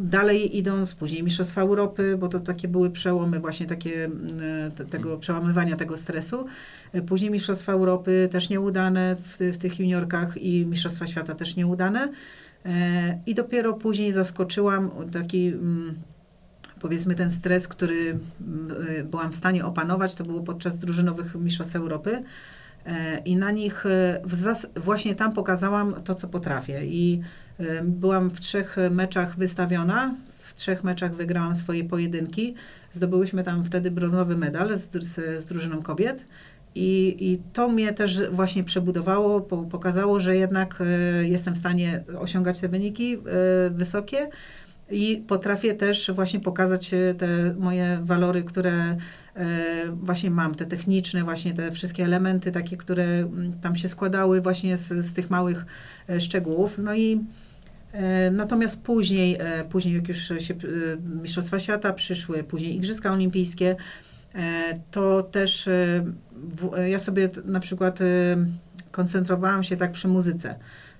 dalej 0.00 0.58
idąc, 0.58 0.94
później 0.94 1.22
Mistrzostwa 1.22 1.60
Europy, 1.60 2.16
bo 2.18 2.28
to 2.28 2.40
takie 2.40 2.68
były 2.68 2.90
przełomy 2.90 3.40
właśnie 3.40 3.66
takie 3.66 4.04
mm, 4.04 4.72
te, 4.72 4.84
tego 4.84 5.16
przełamywania 5.16 5.76
tego 5.76 5.96
stresu. 5.96 6.46
E, 6.92 7.02
Później 7.02 7.30
Mistrzostwa 7.30 7.72
Europy 7.72 8.28
też 8.32 8.48
nieudane 8.48 9.16
w, 9.16 9.38
w 9.54 9.58
tych 9.58 9.80
juniorkach 9.80 10.36
i 10.36 10.66
Mistrzostwa 10.66 11.06
Świata 11.06 11.34
też 11.34 11.56
nieudane. 11.56 12.08
E, 12.66 13.20
I 13.26 13.34
dopiero 13.34 13.72
później 13.72 14.12
zaskoczyłam 14.12 14.90
taki 15.12 15.46
mm, 15.48 15.94
powiedzmy 16.80 17.14
ten 17.14 17.30
stres, 17.30 17.68
który 17.68 18.18
mm, 18.40 18.70
y, 18.88 19.04
byłam 19.04 19.32
w 19.32 19.36
stanie 19.36 19.64
opanować, 19.64 20.14
to 20.14 20.24
było 20.24 20.40
podczas 20.40 20.78
drużynowych 20.78 21.34
Mistrzostw 21.34 21.76
Europy. 21.76 22.22
E, 22.86 23.18
I 23.18 23.36
na 23.36 23.50
nich 23.50 23.86
e, 23.86 24.22
właśnie 24.76 25.14
tam 25.14 25.32
pokazałam 25.32 25.94
to, 26.04 26.14
co 26.14 26.28
potrafię. 26.28 26.86
I 26.86 27.20
e, 27.20 27.49
byłam 27.82 28.30
w 28.30 28.40
trzech 28.40 28.76
meczach 28.90 29.36
wystawiona. 29.36 30.14
W 30.42 30.54
trzech 30.54 30.84
meczach 30.84 31.14
wygrałam 31.14 31.54
swoje 31.54 31.84
pojedynki. 31.84 32.54
Zdobyłyśmy 32.92 33.44
tam 33.44 33.64
wtedy 33.64 33.90
brązowy 33.90 34.36
medal 34.36 34.78
z, 34.78 35.04
z, 35.04 35.42
z 35.42 35.46
drużyną 35.46 35.82
kobiet. 35.82 36.24
I, 36.74 37.16
I 37.20 37.42
to 37.52 37.68
mnie 37.68 37.92
też 37.92 38.30
właśnie 38.30 38.64
przebudowało, 38.64 39.40
po, 39.40 39.56
pokazało, 39.62 40.20
że 40.20 40.36
jednak 40.36 40.78
e, 40.80 40.84
jestem 41.28 41.54
w 41.54 41.58
stanie 41.58 42.04
osiągać 42.18 42.60
te 42.60 42.68
wyniki 42.68 43.14
e, 43.14 43.70
wysokie 43.70 44.28
i 44.90 45.24
potrafię 45.26 45.74
też 45.74 46.10
właśnie 46.10 46.40
pokazać 46.40 46.94
e, 46.94 47.14
te 47.14 47.54
moje 47.58 47.98
walory, 48.02 48.42
które 48.42 48.72
e, 48.72 48.96
właśnie 49.92 50.30
mam, 50.30 50.54
te 50.54 50.66
techniczne, 50.66 51.24
właśnie 51.24 51.54
te 51.54 51.70
wszystkie 51.70 52.04
elementy 52.04 52.52
takie, 52.52 52.76
które 52.76 53.04
mm, 53.04 53.52
tam 53.52 53.76
się 53.76 53.88
składały 53.88 54.40
właśnie 54.40 54.76
z, 54.76 54.88
z 54.88 55.12
tych 55.12 55.30
małych 55.30 55.66
szczegółów. 56.18 56.78
No 56.78 56.94
i 56.94 57.24
natomiast 58.32 58.82
później, 58.82 59.36
e, 59.40 59.64
później 59.64 59.94
jak 59.94 60.08
już 60.08 60.18
się 60.38 60.54
e, 60.54 60.56
Mistrzostwa 61.22 61.58
Świata 61.60 61.92
przyszły, 61.92 62.44
później 62.44 62.76
Igrzyska 62.76 63.12
Olimpijskie, 63.12 63.76
e, 64.34 64.40
to 64.90 65.22
też 65.22 65.68
e, 65.68 66.04
e, 66.76 66.90
ja 66.90 66.98
sobie 66.98 67.28
na 67.44 67.60
przykład 67.60 68.00
e, 68.00 68.04
koncentrowałam 68.90 69.62
się 69.64 69.76
tak 69.76 69.92
przy 69.92 70.08
muzyce, 70.08 70.54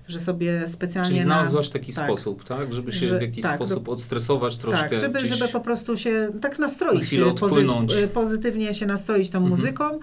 że 0.07 0.19
sobie 0.19 0.67
specjalnie 0.67 1.07
Czyli 1.09 1.19
na- 1.19 1.25
znalazłaś 1.25 1.69
taki 1.69 1.93
tak. 1.93 2.05
sposób, 2.05 2.43
tak? 2.43 2.73
Żeby 2.73 2.91
się 2.91 3.07
Że- 3.07 3.17
w 3.19 3.21
jakiś 3.21 3.43
tak, 3.43 3.55
sposób 3.55 3.89
odstresować 3.89 4.57
troszkę. 4.57 4.89
tak, 4.89 4.99
żeby, 4.99 5.19
żeby 5.19 5.47
po 5.47 5.59
prostu 5.61 5.97
się 5.97 6.29
tak 6.41 6.59
Na 6.59 6.65
nastroić, 6.65 7.13
e, 7.13 7.25
odpłynąć. 7.25 7.93
e, 7.93 8.07
pozytywnie 8.07 8.73
się 8.73 8.85
nastroić 8.85 9.29
tą 9.29 9.37
Mhm. 9.37 9.49
muzyką 9.59 9.95
e, 9.95 9.99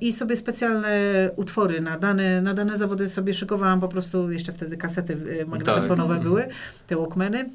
i 0.00 0.12
sobie 0.12 0.36
specjalne 0.36 0.90
utwory 1.36 1.80
na 1.80 1.98
dane, 1.98 2.42
na 2.42 2.54
dane 2.54 2.78
zawody 2.78 3.08
sobie 3.08 3.34
szykowałam 3.34 3.80
po 3.80 3.88
prostu, 3.88 4.30
jeszcze 4.30 4.52
wtedy 4.52 4.76
kasety 4.76 5.16
e, 5.40 5.46
magnetofonowe 5.46 6.14
Tak. 6.14 6.22
były, 6.22 6.48
te 6.86 6.96
Walkmany, 6.96 7.50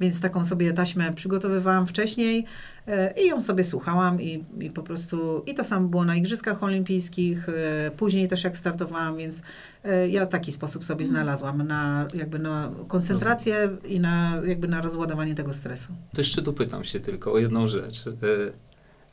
więc 0.00 0.20
taką 0.20 0.44
sobie 0.44 0.72
taśmę 0.72 1.12
przygotowywałam 1.12 1.86
wcześniej 1.86 2.44
e, 2.86 3.14
i 3.22 3.26
ją 3.26 3.42
sobie 3.42 3.64
słuchałam 3.64 4.22
i, 4.22 4.44
i 4.60 4.70
po 4.70 4.82
prostu, 4.82 5.42
i 5.46 5.54
to 5.54 5.64
samo 5.64 5.88
było 5.88 6.04
na 6.04 6.16
Igrzyskach 6.16 6.62
Olimpijskich, 6.62 7.48
e, 7.48 7.90
później 7.90 8.28
też 8.28 8.44
jak 8.44 8.56
startowałam, 8.56 9.16
więc 9.16 9.42
e, 9.84 10.08
ja 10.08 10.26
taki 10.26 10.52
sposób 10.52 10.84
sobie 10.84 11.06
znalazłam 11.06 11.62
na 11.62 12.08
jakby 12.14 12.38
na 12.38 12.70
koncentrację 12.88 13.76
i 13.84 14.00
na 14.00 14.42
jakby 14.46 14.68
na 14.68 14.80
rozładowanie 14.80 15.34
tego 15.34 15.52
stresu. 15.52 15.92
To 16.14 16.20
jeszcze 16.20 16.42
tu 16.42 16.52
pytam 16.52 16.84
się 16.84 17.00
tylko 17.00 17.32
o 17.32 17.38
jedną 17.38 17.66
rzecz. 17.66 18.04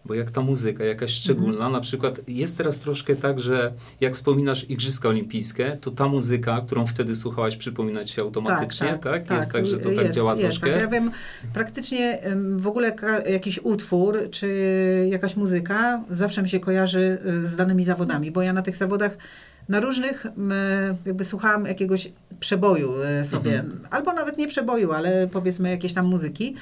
Bo 0.06 0.14
jak 0.14 0.32
ta 0.32 0.42
muzyka, 0.42 0.84
jakaś 0.84 1.12
szczególna, 1.12 1.54
Mhm. 1.54 1.72
na 1.74 1.80
przykład 1.80 2.22
jest 2.28 2.58
teraz 2.58 2.80
troszkę 2.80 3.16
tak, 3.16 3.40
że 3.40 3.74
jak 4.02 4.14
wspominasz 4.16 4.70
Igrzyska 4.70 5.10
Olimpijskie, 5.10 5.78
to 5.82 5.92
ta 5.92 6.08
muzyka, 6.08 6.62
którą 6.66 6.86
wtedy 6.88 7.16
słuchałaś, 7.16 7.56
przypomina 7.56 8.04
ci 8.04 8.14
się 8.14 8.22
automatycznie, 8.22 8.98
tak? 9.02 9.32
Jest 9.32 9.52
tak, 9.52 9.66
że 9.66 9.80
to 9.80 9.90
tak 9.90 10.04
jest, 10.06 10.16
działa 10.16 10.32
jest, 10.36 10.44
troszkę? 10.44 10.72
Tak. 10.72 10.82
Ja 10.82 10.88
wiem, 10.88 11.12
praktycznie 11.54 12.20
w 12.58 12.68
ogóle 12.68 12.96
jakiś 13.30 13.60
utwór 13.64 14.28
czy 14.32 14.48
jakaś 15.12 15.36
muzyka 15.36 16.04
zawsze 16.10 16.42
mi 16.44 16.50
się 16.50 16.60
kojarzy 16.60 17.18
y, 17.44 17.48
z 17.48 17.56
danymi 17.56 17.84
zawodami, 17.84 18.32
bo 18.32 18.42
ja 18.42 18.54
na 18.54 18.62
tych 18.62 18.76
zawodach 18.78 19.18
na 19.70 19.80
różnych 19.80 20.26
jakby 21.06 21.24
słuchałam 21.24 21.66
jakiegoś 21.66 22.12
przeboju 22.40 22.94
y, 23.22 23.26
sobie, 23.26 23.52
Mhm. 23.60 23.80
albo 23.92 24.14
nawet 24.14 24.38
nie 24.38 24.48
przeboju, 24.48 24.92
ale 24.92 25.28
powiedzmy 25.32 25.70
jakiejś 25.70 25.94
tam 25.94 26.06
muzyki 26.06 26.56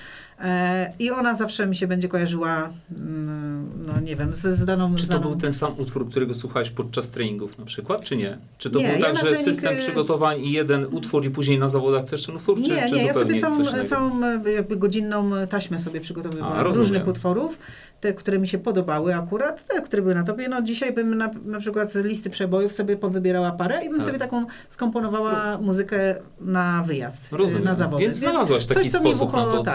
i 0.99 1.11
ona 1.11 1.35
zawsze 1.35 1.65
mi 1.67 1.75
się 1.75 1.87
będzie 1.87 2.07
kojarzyła, 2.07 2.69
mm, 2.91 3.69
no 3.87 3.99
nie 4.01 4.15
wiem, 4.15 4.33
z, 4.33 4.57
z 4.57 4.65
daną... 4.65 4.95
Czy 4.95 5.07
to 5.07 5.13
daną... 5.13 5.29
był 5.29 5.35
ten 5.35 5.53
sam 5.53 5.73
utwór, 5.77 6.09
którego 6.09 6.33
słuchałeś 6.33 6.69
podczas 6.69 7.09
treningów 7.09 7.57
na 7.57 7.65
przykład, 7.65 8.03
czy 8.03 8.15
nie? 8.17 8.37
Czy 8.57 8.69
to 8.69 8.79
Nie, 8.79 8.87
był 8.87 8.95
ja 8.95 9.01
tak, 9.01 9.13
na 9.13 9.19
że 9.19 9.27
trening, 9.27 9.45
system 9.45 9.77
przygotowań 9.77 10.39
i 10.41 10.51
jeden 10.51 10.85
utwór 10.91 11.25
i 11.25 11.29
później 11.29 11.59
na 11.59 11.67
zawodach 11.67 12.05
też 12.05 12.25
ten 12.25 12.35
utwór, 12.35 12.61
czy, 12.63 12.71
Nie, 12.71 12.89
czy 12.89 12.95
nie, 12.95 13.05
ja 13.05 13.13
sobie 13.13 13.39
całą, 13.39 13.63
całą 13.85 14.23
e, 14.23 14.51
jakby 14.51 14.75
godzinną 14.75 15.35
e, 15.35 15.47
taśmę 15.47 15.79
sobie 15.79 16.01
przygotowywałam 16.01 16.65
różnych 16.65 17.07
utworów, 17.07 17.57
te, 17.99 18.13
które 18.13 18.39
mi 18.39 18.47
się 18.47 18.57
podobały 18.57 19.15
akurat, 19.15 19.67
te, 19.67 19.81
które 19.81 20.01
były 20.01 20.15
na 20.15 20.23
topie. 20.23 20.47
No 20.49 20.61
dzisiaj 20.61 20.93
bym 20.93 21.17
na, 21.17 21.29
na 21.45 21.59
przykład 21.59 21.91
z 21.91 22.05
listy 22.05 22.29
przebojów 22.29 22.73
sobie 22.73 22.97
powybierała 22.97 23.51
parę 23.51 23.85
i 23.85 23.89
bym 23.89 23.97
Tak. 23.97 24.05
sobie 24.05 24.19
taką 24.19 24.45
skomponowała 24.69 25.57
muzykę 25.57 26.15
na 26.41 26.83
wyjazd, 26.83 27.33
e, 27.33 27.37
Rozumiem. 27.37 27.63
na 27.63 27.75
zawody. 27.75 28.03
Więc 28.03 28.17
znalazłaś 28.17 28.65
taki 28.65 28.89
coś, 28.89 29.01
sposób 29.01 29.33
na 29.33 29.39
ucho- 29.39 29.51
to 29.51 29.63
tak. 29.63 29.73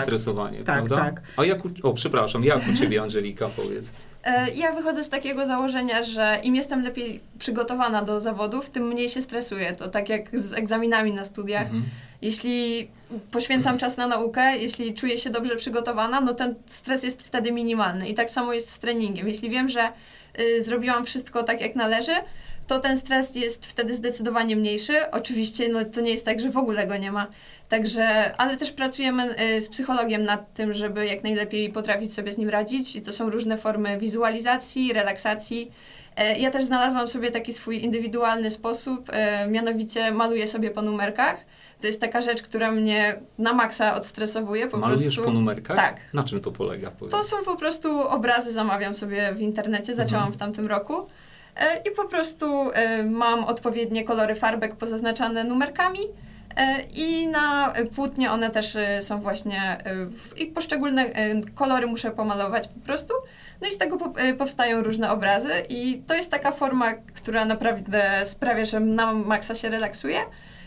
Tak, 0.56 0.64
prawda? 0.64 0.96
tak. 0.96 1.22
A 1.36 1.44
jak 1.44 1.64
u, 1.64 1.68
o, 1.82 1.92
przepraszam, 1.94 2.44
jak 2.44 2.68
u 2.68 2.76
ciebie 2.76 3.02
Angelika, 3.02 3.48
powiedz? 3.56 3.92
E, 4.24 4.50
Ja 4.50 4.72
wychodzę 4.72 5.04
z 5.04 5.08
takiego 5.08 5.46
założenia, 5.46 6.02
że 6.02 6.40
im 6.42 6.56
jestem 6.56 6.82
lepiej 6.82 7.20
przygotowana 7.38 8.02
do 8.02 8.20
zawodów, 8.20 8.70
tym 8.70 8.88
mniej 8.88 9.08
się 9.08 9.22
stresuję. 9.22 9.72
To 9.72 9.88
tak 9.88 10.08
jak 10.08 10.38
z 10.38 10.52
egzaminami 10.54 11.12
na 11.12 11.24
studiach. 11.24 11.62
Mhm. 11.62 11.82
Jeśli 12.22 12.88
poświęcam 13.30 13.78
czas 13.78 13.96
na 13.96 14.06
naukę, 14.06 14.58
jeśli 14.58 14.94
czuję 14.94 15.18
się 15.18 15.30
dobrze 15.30 15.56
przygotowana, 15.56 16.20
no 16.20 16.34
ten 16.34 16.54
stres 16.66 17.02
jest 17.04 17.22
wtedy 17.22 17.52
minimalny. 17.52 18.08
I 18.08 18.14
tak 18.14 18.30
samo 18.30 18.52
jest 18.52 18.70
z 18.70 18.78
treningiem. 18.78 19.28
Jeśli 19.28 19.50
wiem, 19.50 19.68
że 19.68 19.88
y, 20.40 20.62
zrobiłam 20.62 21.04
wszystko 21.04 21.42
tak, 21.42 21.60
jak 21.60 21.76
należy, 21.76 22.12
to 22.66 22.80
ten 22.80 22.96
stres 22.96 23.34
jest 23.36 23.66
wtedy 23.66 23.94
zdecydowanie 23.94 24.56
mniejszy. 24.56 25.10
Oczywiście 25.10 25.68
no, 25.68 25.84
to 25.84 26.00
nie 26.00 26.10
jest 26.10 26.24
tak, 26.24 26.40
że 26.40 26.50
w 26.50 26.56
ogóle 26.56 26.86
go 26.86 26.96
nie 26.96 27.12
ma. 27.12 27.26
Także, 27.68 28.36
ale 28.36 28.56
też 28.56 28.72
pracujemy 28.72 29.34
y, 29.56 29.60
z 29.60 29.68
psychologiem 29.68 30.24
nad 30.24 30.54
tym, 30.54 30.74
żeby 30.74 31.06
jak 31.06 31.22
najlepiej 31.22 31.72
potrafić 31.72 32.14
sobie 32.14 32.32
z 32.32 32.38
nim 32.38 32.48
radzić. 32.48 32.96
I 32.96 33.02
to 33.02 33.12
są 33.12 33.30
różne 33.30 33.58
formy 33.58 33.98
wizualizacji, 33.98 34.92
relaksacji. 34.92 35.72
E, 36.16 36.38
Ja 36.38 36.50
też 36.50 36.64
znalazłam 36.64 37.08
sobie 37.08 37.30
taki 37.30 37.52
swój 37.52 37.84
indywidualny 37.84 38.50
sposób, 38.50 39.10
e, 39.12 39.48
mianowicie 39.48 40.10
maluję 40.12 40.48
sobie 40.48 40.70
po 40.70 40.82
numerkach. 40.82 41.36
To 41.80 41.86
jest 41.86 42.00
taka 42.00 42.22
rzecz, 42.22 42.42
która 42.42 42.70
mnie 42.70 43.20
na 43.38 43.52
maksa 43.52 43.94
odstresowuje. 43.96 44.66
Po 44.68 44.76
Malujesz 44.76 45.02
prostu. 45.02 45.22
po 45.24 45.30
numerkach? 45.30 45.76
Tak. 45.76 45.96
Na 46.14 46.24
czym 46.24 46.40
to 46.40 46.52
polega? 46.52 46.90
Powiedz? 46.90 47.12
To 47.14 47.24
są 47.24 47.36
po 47.44 47.56
prostu 47.56 48.00
obrazy, 48.08 48.52
zamawiam 48.52 48.94
sobie 48.94 49.32
w 49.34 49.40
internecie, 49.40 49.94
zaczęłam 49.94 50.24
Mhm. 50.24 50.32
w 50.32 50.36
tamtym 50.36 50.66
roku. 50.66 50.94
E, 51.56 51.82
I 51.88 51.90
po 51.90 52.04
prostu 52.04 52.70
mam 53.04 53.44
odpowiednie 53.44 54.04
kolory 54.04 54.34
farbek 54.34 54.76
pozaznaczane 54.76 55.44
numerkami. 55.44 56.00
E, 56.58 56.80
I 56.94 57.28
na 57.28 57.72
płótnie 57.94 58.30
one 58.30 58.50
też 58.50 58.76
e, 58.76 59.02
są 59.02 59.20
właśnie, 59.20 59.60
e, 59.60 60.06
i 60.36 60.46
poszczególne 60.46 61.04
kolory 61.54 61.86
muszę 61.86 62.10
pomalować 62.10 62.68
po 62.68 62.80
prostu. 62.80 63.14
No 63.60 63.68
i 63.68 63.72
z 63.72 63.78
tego 63.78 63.96
po, 63.96 64.12
powstają 64.38 64.82
różne 64.82 65.10
obrazy 65.10 65.52
i 65.68 66.02
to 66.06 66.14
jest 66.14 66.30
taka 66.30 66.52
forma, 66.52 66.94
która 66.94 67.44
naprawdę 67.44 68.22
sprawia, 68.24 68.64
że 68.64 68.80
na 68.80 69.12
maksa 69.12 69.54
się 69.54 69.68
relaksuje. 69.68 70.18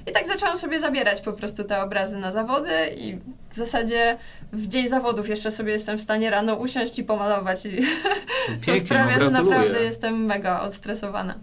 I 0.08 0.12
tak 0.12 0.27
zaczęłam 0.27 0.58
sobie 0.58 0.80
zabierać 0.80 1.21
po 1.21 1.34
prostu 1.34 1.63
te 1.63 1.84
obrazy 1.84 2.17
na 2.17 2.32
zawody 2.32 2.71
i 2.97 3.17
w 3.49 3.56
zasadzie 3.56 4.17
w 4.54 4.67
dzień 4.67 4.88
zawodów 4.88 5.30
jeszcze 5.30 5.51
sobie 5.51 5.71
jestem 5.71 5.97
w 5.97 6.01
stanie 6.01 6.30
rano 6.30 6.56
usiąść 6.56 6.99
i 6.99 7.04
pomalować 7.04 7.65
i 7.65 7.77
to 7.82 7.86
Pięknie, 8.62 8.80
sprawia, 8.80 9.17
no 9.17 9.25
że 9.25 9.32
naprawdę 9.32 9.84
jestem 9.84 10.25
mega 10.25 10.62
odstresowana. 10.62 11.36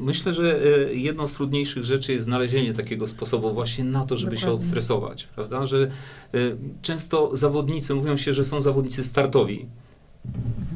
Myślę, 0.00 0.32
że 0.32 0.60
e, 0.88 0.94
jedną 0.94 1.28
z 1.28 1.34
trudniejszych 1.34 1.84
rzeczy 1.84 2.12
jest 2.12 2.24
znalezienie 2.24 2.74
takiego 2.74 3.06
sposobu 3.06 3.54
właśnie 3.54 3.84
na 3.84 4.04
to, 4.04 4.16
żeby 4.16 4.36
się 4.36 4.40
Dokładnie. 4.40 4.64
odstresować, 4.64 5.24
prawda? 5.34 5.66
Że 5.66 5.82
e, 5.82 6.38
często 6.82 7.36
zawodnicy, 7.36 7.94
mówią 7.94 8.16
się, 8.16 8.32
że 8.32 8.44
są 8.44 8.60
zawodnicy 8.60 9.04
startowi. 9.04 9.66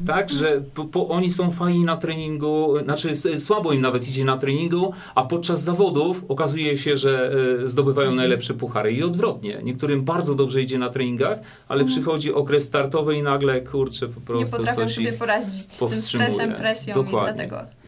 tak, 0.07 0.29
że 0.29 0.61
po, 0.73 0.85
po, 0.85 1.07
oni 1.07 1.29
są 1.29 1.51
fajni 1.51 1.83
na 1.83 1.97
treningu, 1.97 2.73
znaczy 2.83 3.15
słabo 3.39 3.73
im 3.73 3.81
nawet 3.81 4.07
idzie 4.09 4.25
na 4.25 4.37
treningu, 4.37 4.93
a 5.15 5.23
podczas 5.23 5.63
zawodów 5.63 6.23
okazuje 6.27 6.77
się, 6.77 6.97
że 6.97 7.31
e, 7.63 7.69
zdobywają 7.69 8.15
najlepsze 8.15 8.53
puchary 8.53 8.91
i 8.93 9.03
odwrotnie. 9.03 9.59
Niektórym 9.63 10.01
bardzo 10.01 10.35
dobrze 10.35 10.61
idzie 10.61 10.77
na 10.77 10.89
treningach, 10.89 11.39
ale 11.67 11.85
przychodzi 11.85 12.33
okres 12.33 12.63
startowy 12.63 13.15
i 13.15 13.23
nagle, 13.23 13.61
kurczę, 13.61 14.07
po 14.07 14.19
Nie 14.19 14.25
prostu 14.25 14.57
potrafią 14.57 14.81
coś 14.81 14.95
sobie 14.95 15.13
poradzić 15.13 15.53
z 15.53 15.79
tym 15.79 15.89
stresem, 15.89 16.53
presją 16.55 16.93
Dokładnie. 16.95 17.31
i 17.31 17.47
dlatego 17.47 17.78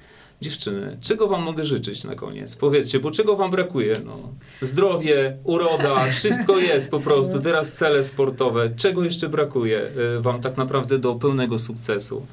Dziewczyny, 0.41 0.97
czego 1.01 1.27
wam 1.27 1.43
mogę 1.43 1.65
życzyć 1.65 2.03
na 2.03 2.15
koniec? 2.15 2.55
Powiedzcie, 2.55 2.99
bo 2.99 3.11
czego 3.11 3.35
wam 3.35 3.51
brakuje? 3.51 4.01
No, 4.05 4.17
zdrowie, 4.61 5.37
uroda, 5.43 6.05
wszystko 6.11 6.57
jest 6.57 6.91
po 6.91 6.99
prostu. 6.99 7.39
Teraz 7.39 7.71
cele 7.73 8.03
sportowe. 8.03 8.69
Czego 8.75 9.03
jeszcze 9.03 9.29
brakuje 9.29 9.81
e, 10.17 10.21
wam 10.21 10.41
tak 10.41 10.57
naprawdę 10.57 10.99
do 10.99 11.15
pełnego 11.15 11.57
sukcesu? 11.57 12.25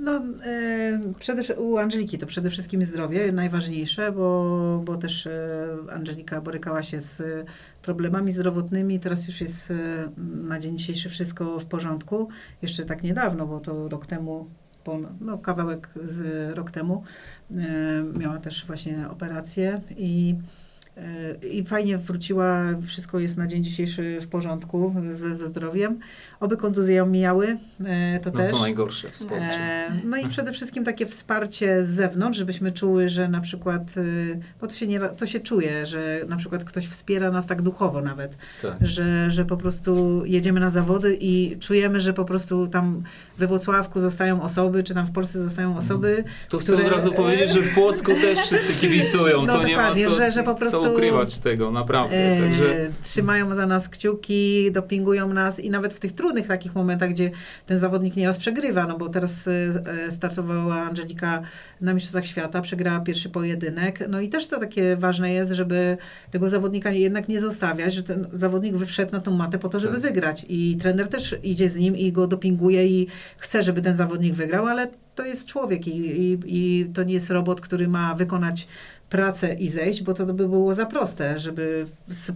No, 0.00 0.22
e, 0.44 1.00
przede, 1.18 1.56
u 1.56 1.78
Angeliki 1.78 2.18
to 2.18 2.26
przede 2.26 2.50
wszystkim 2.50 2.84
zdrowie, 2.84 3.32
najważniejsze, 3.32 4.12
bo, 4.12 4.82
bo 4.84 4.96
też 4.96 5.26
e, 5.26 5.68
Angelika 5.92 6.40
borykała 6.40 6.82
się 6.82 7.00
z 7.00 7.22
problemami 7.82 8.32
zdrowotnymi, 8.32 9.00
teraz 9.00 9.26
już 9.26 9.40
jest 9.40 9.72
na 10.42 10.60
dzień 10.60 10.78
dzisiejszy 10.78 11.08
wszystko 11.08 11.60
w 11.60 11.66
porządku. 11.66 12.28
Jeszcze 12.62 12.84
tak 12.84 13.02
niedawno, 13.02 13.46
bo 13.46 13.60
to 13.60 13.88
rok 13.88 14.06
temu, 14.06 14.48
no 15.20 15.38
kawałek 15.38 15.88
z 16.04 16.50
rok 16.56 16.70
temu, 16.70 17.04
miała 18.18 18.38
też 18.38 18.66
właśnie 18.66 19.08
operację 19.10 19.80
i 19.96 20.34
e, 20.34 20.59
i 21.52 21.64
fajnie 21.64 21.98
wróciła, 21.98 22.62
wszystko 22.86 23.18
jest 23.18 23.36
na 23.36 23.46
dzień 23.46 23.64
dzisiejszy 23.64 24.18
w 24.20 24.28
porządku 24.28 24.94
ze, 25.14 25.36
ze 25.36 25.48
zdrowiem. 25.48 25.98
Oby 26.40 26.56
kontuzje 26.56 26.94
ją 26.94 27.06
mijały, 27.06 27.56
e, 27.86 28.20
to 28.22 28.30
No 28.30 28.36
też. 28.40 28.52
to 28.52 28.58
najgorsze 28.58 29.10
w 29.10 29.16
sporcie. 29.16 29.44
E, 29.60 29.90
No 30.04 30.16
i 30.16 30.28
przede 30.28 30.52
wszystkim 30.52 30.84
takie 30.84 31.06
wsparcie 31.06 31.84
z 31.84 31.88
zewnątrz, 31.88 32.38
żebyśmy 32.38 32.72
czuły, 32.72 33.08
że 33.08 33.28
na 33.28 33.40
przykład, 33.40 33.96
y, 33.96 34.40
bo 34.60 34.66
to 34.66 34.74
się, 34.74 34.86
nie, 34.86 35.00
to 35.00 35.26
się 35.26 35.40
czuje, 35.40 35.86
że 35.86 36.20
na 36.28 36.36
przykład 36.36 36.64
ktoś 36.64 36.86
wspiera 36.86 37.30
nas 37.30 37.46
tak 37.46 37.62
duchowo 37.62 38.00
nawet, 38.02 38.36
Tak. 38.62 38.74
że, 38.80 39.30
że 39.30 39.44
po 39.44 39.56
prostu 39.56 40.22
jedziemy 40.26 40.60
na 40.60 40.70
zawody 40.70 41.16
i 41.20 41.56
czujemy, 41.60 42.00
że 42.00 42.12
po 42.12 42.24
prostu 42.24 42.66
tam 42.66 43.02
we 43.38 43.46
Włocławku 43.46 44.00
zostają 44.00 44.42
osoby, 44.42 44.82
czy 44.84 44.94
tam 44.94 45.06
w 45.06 45.12
Polsce 45.12 45.42
zostają 45.42 45.76
osoby, 45.76 46.24
To 46.48 46.58
chcę 46.58 46.72
które- 46.72 46.86
od 46.86 46.92
razu 46.92 47.12
powiedzieć, 47.12 47.50
że 47.50 47.62
w 47.62 47.74
Płocku 47.74 48.12
też 48.14 48.38
wszyscy 48.38 48.80
kibicują. 48.80 49.42
No 49.46 49.52
to 49.52 49.66
nie 49.66 49.76
ma 49.76 49.94
co, 49.94 50.10
że- 50.10 50.32
że 50.32 50.42
po 50.42 50.54
prostu- 50.54 50.89
ukrywać 50.92 51.38
tego, 51.38 51.70
naprawdę. 51.70 52.16
E, 52.16 52.40
Także 52.40 52.90
trzymają 53.02 53.54
za 53.54 53.66
nas 53.66 53.88
kciuki, 53.88 54.72
dopingują 54.72 55.34
nas 55.34 55.60
i 55.60 55.70
nawet 55.70 55.94
w 55.94 56.00
tych 56.00 56.12
trudnych 56.12 56.46
takich 56.46 56.74
momentach, 56.74 57.10
gdzie 57.10 57.30
ten 57.66 57.78
zawodnik 57.78 58.16
nieraz 58.16 58.38
przegrywa, 58.38 58.86
no 58.86 58.98
bo 58.98 59.08
teraz 59.08 59.48
e, 59.48 60.10
startowała 60.10 60.74
Angelika 60.74 61.42
na 61.80 61.94
Mistrzostwach 61.94 62.26
Świata, 62.26 62.62
przegrała 62.62 63.00
pierwszy 63.00 63.28
pojedynek, 63.30 64.04
no 64.08 64.20
i 64.20 64.28
też 64.28 64.46
to 64.46 64.60
takie 64.60 64.96
ważne 64.96 65.32
jest, 65.32 65.52
żeby 65.52 65.96
tego 66.30 66.48
zawodnika 66.48 66.90
jednak 66.90 67.28
nie 67.28 67.40
zostawiać, 67.40 67.94
że 67.94 68.02
ten 68.02 68.26
zawodnik 68.32 68.76
wszedł 68.86 69.12
na 69.12 69.20
tą 69.20 69.30
matę 69.30 69.58
po 69.58 69.68
to, 69.68 69.80
żeby 69.80 69.94
Tak. 69.94 70.02
wygrać 70.02 70.46
i 70.48 70.76
trener 70.76 71.08
też 71.08 71.36
idzie 71.42 71.70
z 71.70 71.76
nim 71.76 71.96
i 71.96 72.12
go 72.12 72.26
dopinguje 72.26 72.86
i 72.86 73.06
chce, 73.38 73.62
żeby 73.62 73.82
ten 73.82 73.96
zawodnik 73.96 74.34
wygrał, 74.34 74.66
ale 74.66 74.88
to 75.14 75.24
jest 75.24 75.46
człowiek 75.46 75.88
i, 75.88 76.22
i, 76.22 76.38
i 76.46 76.86
to 76.94 77.02
nie 77.02 77.14
jest 77.14 77.30
robot, 77.30 77.60
który 77.60 77.88
ma 77.88 78.14
wykonać 78.14 78.68
pracę 79.10 79.54
i 79.54 79.68
zejść, 79.68 80.02
bo 80.02 80.14
to 80.14 80.26
by 80.26 80.48
było 80.48 80.74
za 80.74 80.86
proste, 80.86 81.38
żeby 81.38 81.86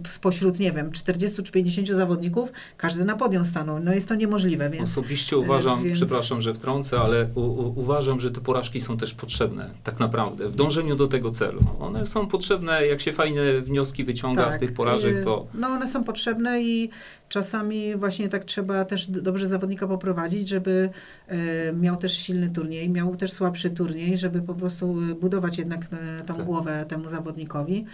spośród, 0.07 0.59
nie 0.59 0.71
wiem, 0.71 0.91
40 0.91 1.43
czy 1.43 1.51
50 1.51 1.87
zawodników 1.87 2.51
każdy 2.77 3.05
na 3.05 3.15
podium 3.15 3.45
stanął. 3.45 3.79
No 3.79 3.93
jest 3.93 4.07
to 4.07 4.15
niemożliwe, 4.15 4.69
więc 4.69 4.89
osobiście 4.89 5.37
uważam, 5.37 5.83
więc- 5.83 5.97
przepraszam, 5.97 6.41
że 6.41 6.53
wtrącę, 6.53 6.99
ale 6.99 7.27
u, 7.35 7.41
u, 7.41 7.79
uważam, 7.79 8.19
że 8.19 8.31
te 8.31 8.41
porażki 8.41 8.79
są 8.79 8.97
też 8.97 9.13
potrzebne, 9.13 9.69
tak 9.83 9.99
naprawdę, 9.99 10.49
w 10.49 10.55
dążeniu 10.55 10.95
do 10.95 11.07
tego 11.07 11.31
celu. 11.31 11.61
One 11.79 12.05
są 12.05 12.27
potrzebne, 12.27 12.85
jak 12.87 13.01
się 13.01 13.13
fajne 13.13 13.61
wnioski 13.61 14.03
wyciąga 14.03 14.51
z 14.51 14.59
tych 14.59 14.73
porażek, 14.73 15.23
to 15.23 15.47
No 15.53 15.67
one 15.67 15.87
są 15.87 16.03
potrzebne 16.03 16.61
i 16.61 16.89
czasami 17.29 17.95
właśnie 17.95 18.29
tak 18.29 18.45
trzeba 18.45 18.85
też 18.85 19.07
dobrze 19.11 19.47
zawodnika 19.47 19.87
poprowadzić, 19.87 20.49
żeby 20.49 20.89
e, 21.27 21.73
miał 21.73 21.97
też 21.97 22.17
silny 22.17 22.49
turniej, 22.49 22.89
miał 22.89 23.15
też 23.15 23.31
słabszy 23.31 23.69
turniej, 23.69 24.17
żeby 24.17 24.41
po 24.41 24.53
prostu 24.53 24.95
e, 25.11 25.15
budować 25.15 25.57
jednak 25.57 25.81
e, 25.81 26.25
tą 26.25 26.33
Tak. 26.33 26.45
głowę 26.45 26.64
temu 26.87 27.09
zawodnikowi. 27.09 27.85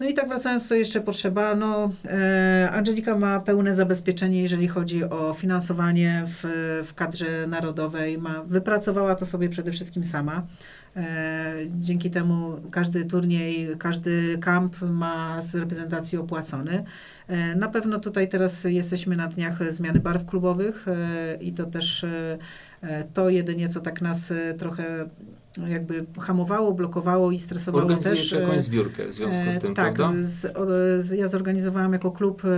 No 0.00 0.06
i 0.06 0.14
tak 0.14 0.28
wracając, 0.28 0.68
co 0.68 0.74
jeszcze 0.74 1.00
potrzeba, 1.00 1.54
no 1.54 1.90
e, 2.04 2.70
Angelika 2.72 3.16
ma 3.16 3.40
pełne 3.40 3.74
zabezpieczenie, 3.74 4.42
jeżeli 4.42 4.68
chodzi 4.68 5.04
o 5.04 5.32
finansowanie 5.32 6.24
w, 6.26 6.44
w 6.88 6.94
kadrze 6.94 7.46
narodowej. 7.46 8.18
Ma, 8.18 8.42
wypracowała 8.42 9.14
to 9.14 9.26
sobie 9.26 9.48
przede 9.48 9.72
wszystkim 9.72 10.04
sama. 10.04 10.46
E, 10.96 11.54
dzięki 11.66 12.10
temu 12.10 12.56
każdy 12.70 13.04
turniej, 13.04 13.68
każdy 13.78 14.38
kamp 14.38 14.82
ma 14.82 15.42
z 15.42 15.54
reprezentacji 15.54 16.18
opłacony. 16.18 16.84
E, 17.28 17.54
na 17.54 17.68
pewno 17.68 18.00
tutaj 18.00 18.28
teraz 18.28 18.64
jesteśmy 18.64 19.16
na 19.16 19.28
dniach 19.28 19.72
zmiany 19.72 20.00
barw 20.00 20.26
klubowych 20.26 20.86
i 21.40 21.52
to 21.52 21.64
też 21.64 22.06
to 23.14 23.28
jedynie, 23.28 23.68
co 23.68 23.80
tak 23.80 24.00
nas 24.02 24.32
trochę 24.58 25.06
jakby 25.68 26.06
hamowało, 26.20 26.72
blokowało 26.72 27.32
i 27.32 27.38
stresowało 27.38 27.82
organizujesz 27.82 28.30
też. 28.30 28.32
e, 28.32 28.40
jakąś 28.42 28.60
zbiórkę 28.60 29.06
w 29.06 29.12
związku 29.12 29.50
z 29.52 29.56
E, 29.56 29.60
tym, 29.60 29.74
tak, 29.74 29.94
prawda? 29.94 30.18
z, 30.22 30.44
o, 30.44 30.66
z, 31.02 31.10
ja 31.10 31.28
zorganizowałam 31.28 31.92
jako 31.92 32.10
klub 32.10 32.42
e, 32.44 32.48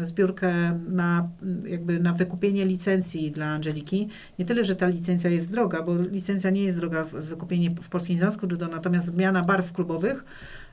e, 0.00 0.04
zbiórkę 0.04 0.80
na, 0.88 1.28
jakby 1.64 2.00
na 2.00 2.12
wykupienie 2.12 2.64
licencji 2.66 3.30
dla 3.30 3.46
Angeliki. 3.46 4.08
Nie 4.38 4.44
tyle, 4.44 4.64
że 4.64 4.76
ta 4.76 4.86
licencja 4.86 5.30
jest 5.30 5.50
droga, 5.50 5.82
bo 5.82 5.96
licencja 5.96 6.50
nie 6.50 6.62
jest 6.62 6.78
droga 6.78 7.04
w 7.04 7.12
wykupienie 7.12 7.70
w 7.70 7.88
Polskim 7.88 8.16
Związku 8.16 8.46
Judo, 8.50 8.68
natomiast 8.68 9.06
zmiana 9.06 9.42
barw 9.42 9.72
klubowych 9.72 10.24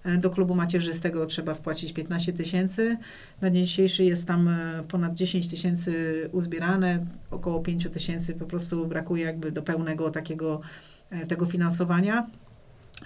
e, 0.03 0.17
do 0.17 0.29
klubu 0.29 0.55
macierzystego 0.55 1.25
trzeba 1.25 1.53
wpłacić 1.53 1.93
15 1.93 2.33
tysięcy. 2.33 2.97
Na 3.41 3.49
dzień 3.49 3.65
dzisiejszy 3.65 4.03
jest 4.03 4.27
tam 4.27 4.47
e, 4.47 4.83
ponad 4.87 5.13
10 5.13 5.47
tysięcy 5.47 5.93
uzbierane, 6.31 7.05
około 7.31 7.59
5 7.59 7.87
tysięcy 7.89 8.33
po 8.33 8.45
prostu 8.45 8.87
brakuje 8.87 9.25
jakby 9.25 9.51
do 9.51 9.61
pełnego 9.61 10.09
takiego 10.11 10.61
e, 10.61 11.02
tego 11.27 11.45
finansowania. 11.45 12.27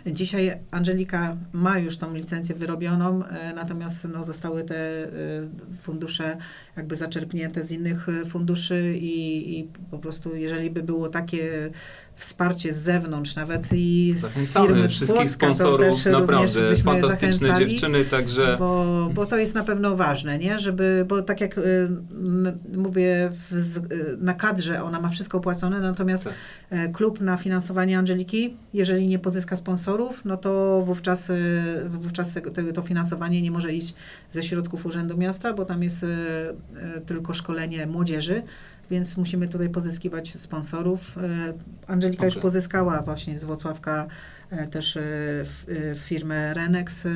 Dzisiaj 0.05 0.57
Angelika 0.71 1.37
ma 1.53 1.79
już 1.79 1.97
tą 1.97 2.13
licencję 2.13 2.55
wyrobioną, 2.55 3.25
e, 3.25 3.53
natomiast 3.53 4.07
no, 4.13 4.23
zostały 4.23 4.63
te 4.63 5.03
e, 5.03 5.09
fundusze 5.81 6.37
jakby 6.77 6.95
zaczerpnięte 6.95 7.65
z 7.65 7.71
innych 7.71 8.09
e, 8.09 8.25
funduszy 8.25 8.93
i, 8.97 9.59
i 9.59 9.67
po 9.91 9.99
prostu 9.99 10.35
jeżeli 10.35 10.69
by 10.69 10.83
było 10.83 11.09
takie 11.09 11.69
wsparcie 12.17 12.73
z 12.73 12.77
zewnątrz, 12.77 13.35
nawet 13.35 13.67
i 13.73 14.13
z 14.15 14.19
Zachęcamy 14.19 14.67
firmy 14.67 14.87
z 14.87 14.91
wszystkich 14.91 15.17
Płocka, 15.17 15.35
sponsorów, 15.35 16.05
naprawdę 16.05 16.75
fantastyczne 16.75 17.59
dziewczyny, 17.59 18.05
także 18.05 18.55
Bo, 18.59 19.09
bo 19.13 19.25
to 19.25 19.37
jest 19.37 19.55
na 19.55 19.63
pewno 19.63 19.95
ważne, 19.95 20.37
nie? 20.37 20.59
Żeby, 20.59 21.05
bo 21.07 21.21
tak 21.21 21.41
jak 21.41 21.57
y, 21.57 21.89
mówię, 22.77 23.29
w, 23.31 23.77
y, 23.77 24.17
na 24.19 24.33
kadrze 24.33 24.83
ona 24.83 24.99
ma 24.99 25.09
wszystko 25.09 25.37
opłacone, 25.37 25.79
natomiast 25.79 26.23
Tak. 26.23 26.33
e, 26.69 26.89
klub 26.89 27.21
na 27.21 27.37
finansowanie 27.37 27.97
Angeliki, 27.97 28.57
jeżeli 28.73 29.07
nie 29.07 29.19
pozyska 29.19 29.55
sponsorów, 29.55 30.25
no 30.25 30.37
to 30.37 30.81
wówczas, 30.85 31.29
y, 31.29 31.61
wówczas 31.89 32.33
tego, 32.33 32.51
tego, 32.51 32.73
to 32.73 32.81
finansowanie 32.81 33.41
nie 33.41 33.51
może 33.51 33.73
iść 33.73 33.93
ze 34.31 34.43
środków 34.43 34.85
Urzędu 34.85 35.17
Miasta, 35.17 35.53
bo 35.53 35.65
tam 35.65 35.83
jest 35.83 36.03
y, 36.03 36.07
y, 36.07 37.01
tylko 37.01 37.33
szkolenie 37.33 37.87
młodzieży. 37.87 38.43
Więc 38.91 39.17
musimy 39.17 39.47
tutaj 39.47 39.69
pozyskiwać 39.69 40.33
sponsorów. 40.37 41.17
E, 41.17 41.53
Angelika 41.87 42.25
już 42.25 42.33
Okej. 42.33 42.41
pozyskała 42.41 43.01
właśnie 43.01 43.37
z 43.37 43.43
Włocławka 43.43 44.07
e, 44.49 44.67
też 44.67 44.97
e, 44.97 45.01
firmę 45.95 46.53
Renex, 46.53 47.07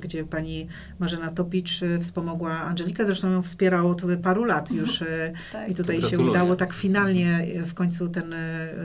gdzie 0.00 0.24
pani 0.24 0.68
Marzena 0.98 1.30
Topicz 1.30 1.80
wspomogła 2.00 2.52
Angelikę. 2.52 3.06
Zresztą 3.06 3.30
ją 3.30 3.42
wspiera 3.42 3.82
od 3.82 4.02
paru 4.22 4.44
lat 4.44 4.70
już 4.70 5.04
tak. 5.52 5.70
i 5.70 5.74
tutaj 5.74 6.02
się 6.02 6.18
udało 6.18 6.56
tak 6.56 6.72
finalnie 6.72 7.46
e, 7.56 7.66
w 7.66 7.74
końcu 7.74 8.08
ten, 8.08 8.34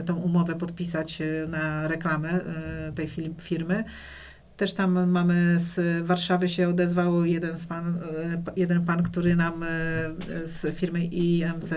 tą 0.06 0.16
umowę 0.16 0.54
podpisać 0.54 1.22
na 1.48 1.88
reklamę 1.88 2.40
tej 2.94 3.08
firmy. 3.38 3.84
Też 4.56 4.74
tam 4.74 5.10
mamy 5.10 5.54
z 5.58 6.06
Warszawy 6.06 6.48
się 6.48 6.68
odezwał 6.68 7.24
jeden, 7.24 7.58
z 7.58 7.66
pan, 7.66 7.98
e, 7.98 8.42
jeden 8.56 8.84
pan, 8.84 9.02
który 9.02 9.36
nam 9.36 9.62
e, 9.62 9.66
z 10.44 10.76
firmy 10.76 11.04
IMC, 11.04 11.74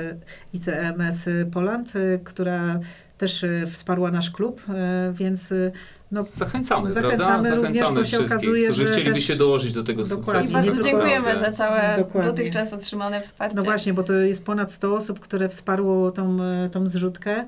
ICMS 0.53 1.25
Poland, 1.51 1.93
e, 1.95 2.17
która 2.23 2.79
też 3.17 3.45
wsparła 3.71 4.11
nasz 4.11 4.31
klub, 4.31 4.61
więc 5.13 5.53
no, 6.11 6.23
zachęcamy, 6.23 6.93
Zachęcamy 6.93 7.17
prawda? 7.17 7.55
również, 7.55 7.77
Zachęcamy 7.77 8.03
wszystkich, 8.05 8.31
okazuje, 8.31 8.63
którzy 8.63 8.88
że 8.88 8.93
chcieliby 8.93 9.15
też- 9.15 9.23
się 9.23 9.35
dołożyć 9.35 9.73
do 9.73 9.83
tego 9.83 10.03
Dokładnie. 10.03 10.41
I 10.41 10.45
sukcesu. 10.47 10.67
bardzo 10.71 10.83
dziękujemy 10.83 11.39
za 11.39 11.51
całe 11.51 11.95
Dokładnie. 11.97 12.31
dotychczas 12.31 12.73
otrzymane 12.73 13.21
wsparcie. 13.21 13.55
No 13.55 13.61
właśnie, 13.61 13.93
bo 13.93 14.03
to 14.03 14.13
jest 14.13 14.45
ponad 14.45 14.71
100 14.73 14.95
osób, 14.95 15.19
które 15.19 15.49
wsparło 15.49 16.11
tą, 16.11 16.38
tą 16.71 16.88
zrzutkę. 16.88 17.45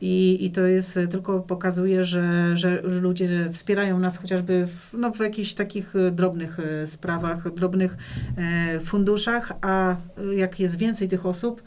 I, 0.00 0.44
I 0.44 0.50
to 0.50 0.60
jest 0.60 0.96
e, 0.96 1.08
tylko 1.08 1.40
pokazuje, 1.40 2.04
że, 2.04 2.56
że 2.56 2.80
ludzie 2.82 3.48
wspierają 3.52 3.98
nas 3.98 4.18
chociażby 4.18 4.66
w, 4.66 4.94
no, 4.98 5.12
w 5.12 5.20
jakichś 5.20 5.54
takich 5.54 5.96
e, 5.96 6.10
drobnych 6.10 6.60
e, 6.60 6.86
sprawach, 6.86 7.54
drobnych 7.54 7.96
funduszach, 8.84 9.52
a 9.60 9.96
jak 10.32 10.60
jest 10.60 10.76
więcej 10.76 11.08
tych 11.08 11.26
osób, 11.26 11.62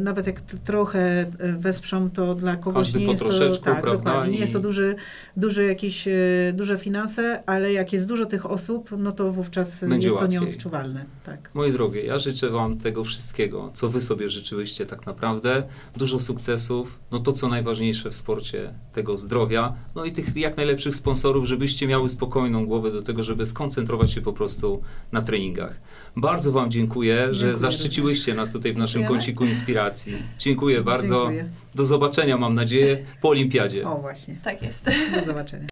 Nawet 0.00 0.26
jak 0.26 0.40
trochę 0.40 1.20
e, 1.20 1.52
wesprzą, 1.52 2.10
to 2.10 2.34
dla 2.34 2.56
kogoś 2.56 2.86
Każdy 2.86 3.00
nie 3.00 3.06
jest 3.06 3.22
to, 3.22 3.58
tak, 3.60 3.84
dokładnie, 3.84 4.32
nie 4.32 4.38
jest 4.38 4.52
to 4.52 4.60
duży, 4.60 4.96
duży 5.36 5.64
jakieś, 5.64 6.08
e, 6.08 6.12
duże 6.54 6.78
finanse, 6.78 7.42
ale 7.46 7.72
jak 7.72 7.92
jest 7.92 8.08
dużo 8.08 8.26
tych 8.26 8.46
osób, 8.46 8.90
no 8.98 9.12
to 9.12 9.32
wówczas 9.32 9.84
Będzie 9.84 10.08
jest 10.08 10.18
to 10.18 10.22
łatwiej. 10.24 10.40
nieodczuwalne. 10.40 11.04
Tak. 11.24 11.50
Moje 11.54 11.72
drogie, 11.72 12.02
ja 12.02 12.18
życzę 12.18 12.50
Wam 12.50 12.78
tego 12.78 13.04
wszystkiego, 13.04 13.70
co 13.74 13.88
Wy 13.88 14.00
sobie 14.00 14.28
życzyłyście 14.30 14.86
tak 14.86 15.06
naprawdę. 15.06 15.62
Dużo 15.96 16.20
sukcesów, 16.20 16.98
no 17.10 17.18
to 17.18 17.32
co 17.32 17.48
najważniejsze 17.48 18.10
w 18.10 18.14
sporcie, 18.14 18.74
tego 18.92 19.16
zdrowia, 19.16 19.74
no 19.94 20.04
i 20.04 20.12
tych 20.12 20.36
jak 20.36 20.56
najlepszych 20.56 20.94
sponsorów, 20.94 21.44
żebyście 21.46 21.86
miały 21.86 22.08
spokojną 22.08 22.66
głowę 22.66 22.90
do 22.92 23.02
tego, 23.02 23.22
żeby 23.22 23.46
skoncentrować 23.46 24.12
się 24.12 24.20
po 24.20 24.32
prostu 24.32 24.82
na 25.12 25.22
treningach. 25.22 25.80
Bardzo 26.16 26.52
Wam 26.52 26.70
dziękuję, 26.70 27.26
że 27.30 27.32
Dziękuję 27.32 27.56
zaszczyciłyście 27.56 28.34
nas 28.34 28.52
tutaj 28.52 28.72
w 28.72 28.76
naszym 28.76 29.00
Dziękujemy. 29.00 29.20
kąciku 29.20 29.45
inspiracji. 29.48 30.16
Dziękuję 30.38 30.80
bardzo. 30.82 31.18
Dziękuję. 31.24 31.48
Do 31.74 31.84
zobaczenia, 31.84 32.36
mam 32.38 32.54
nadzieję, 32.54 32.98
po 33.20 33.28
olimpiadzie. 33.28 33.88
O 33.88 33.96
właśnie, 33.98 34.36
Tak 34.42 34.62
jest. 34.62 34.84
do 35.14 35.24
zobaczenia. 35.26 35.66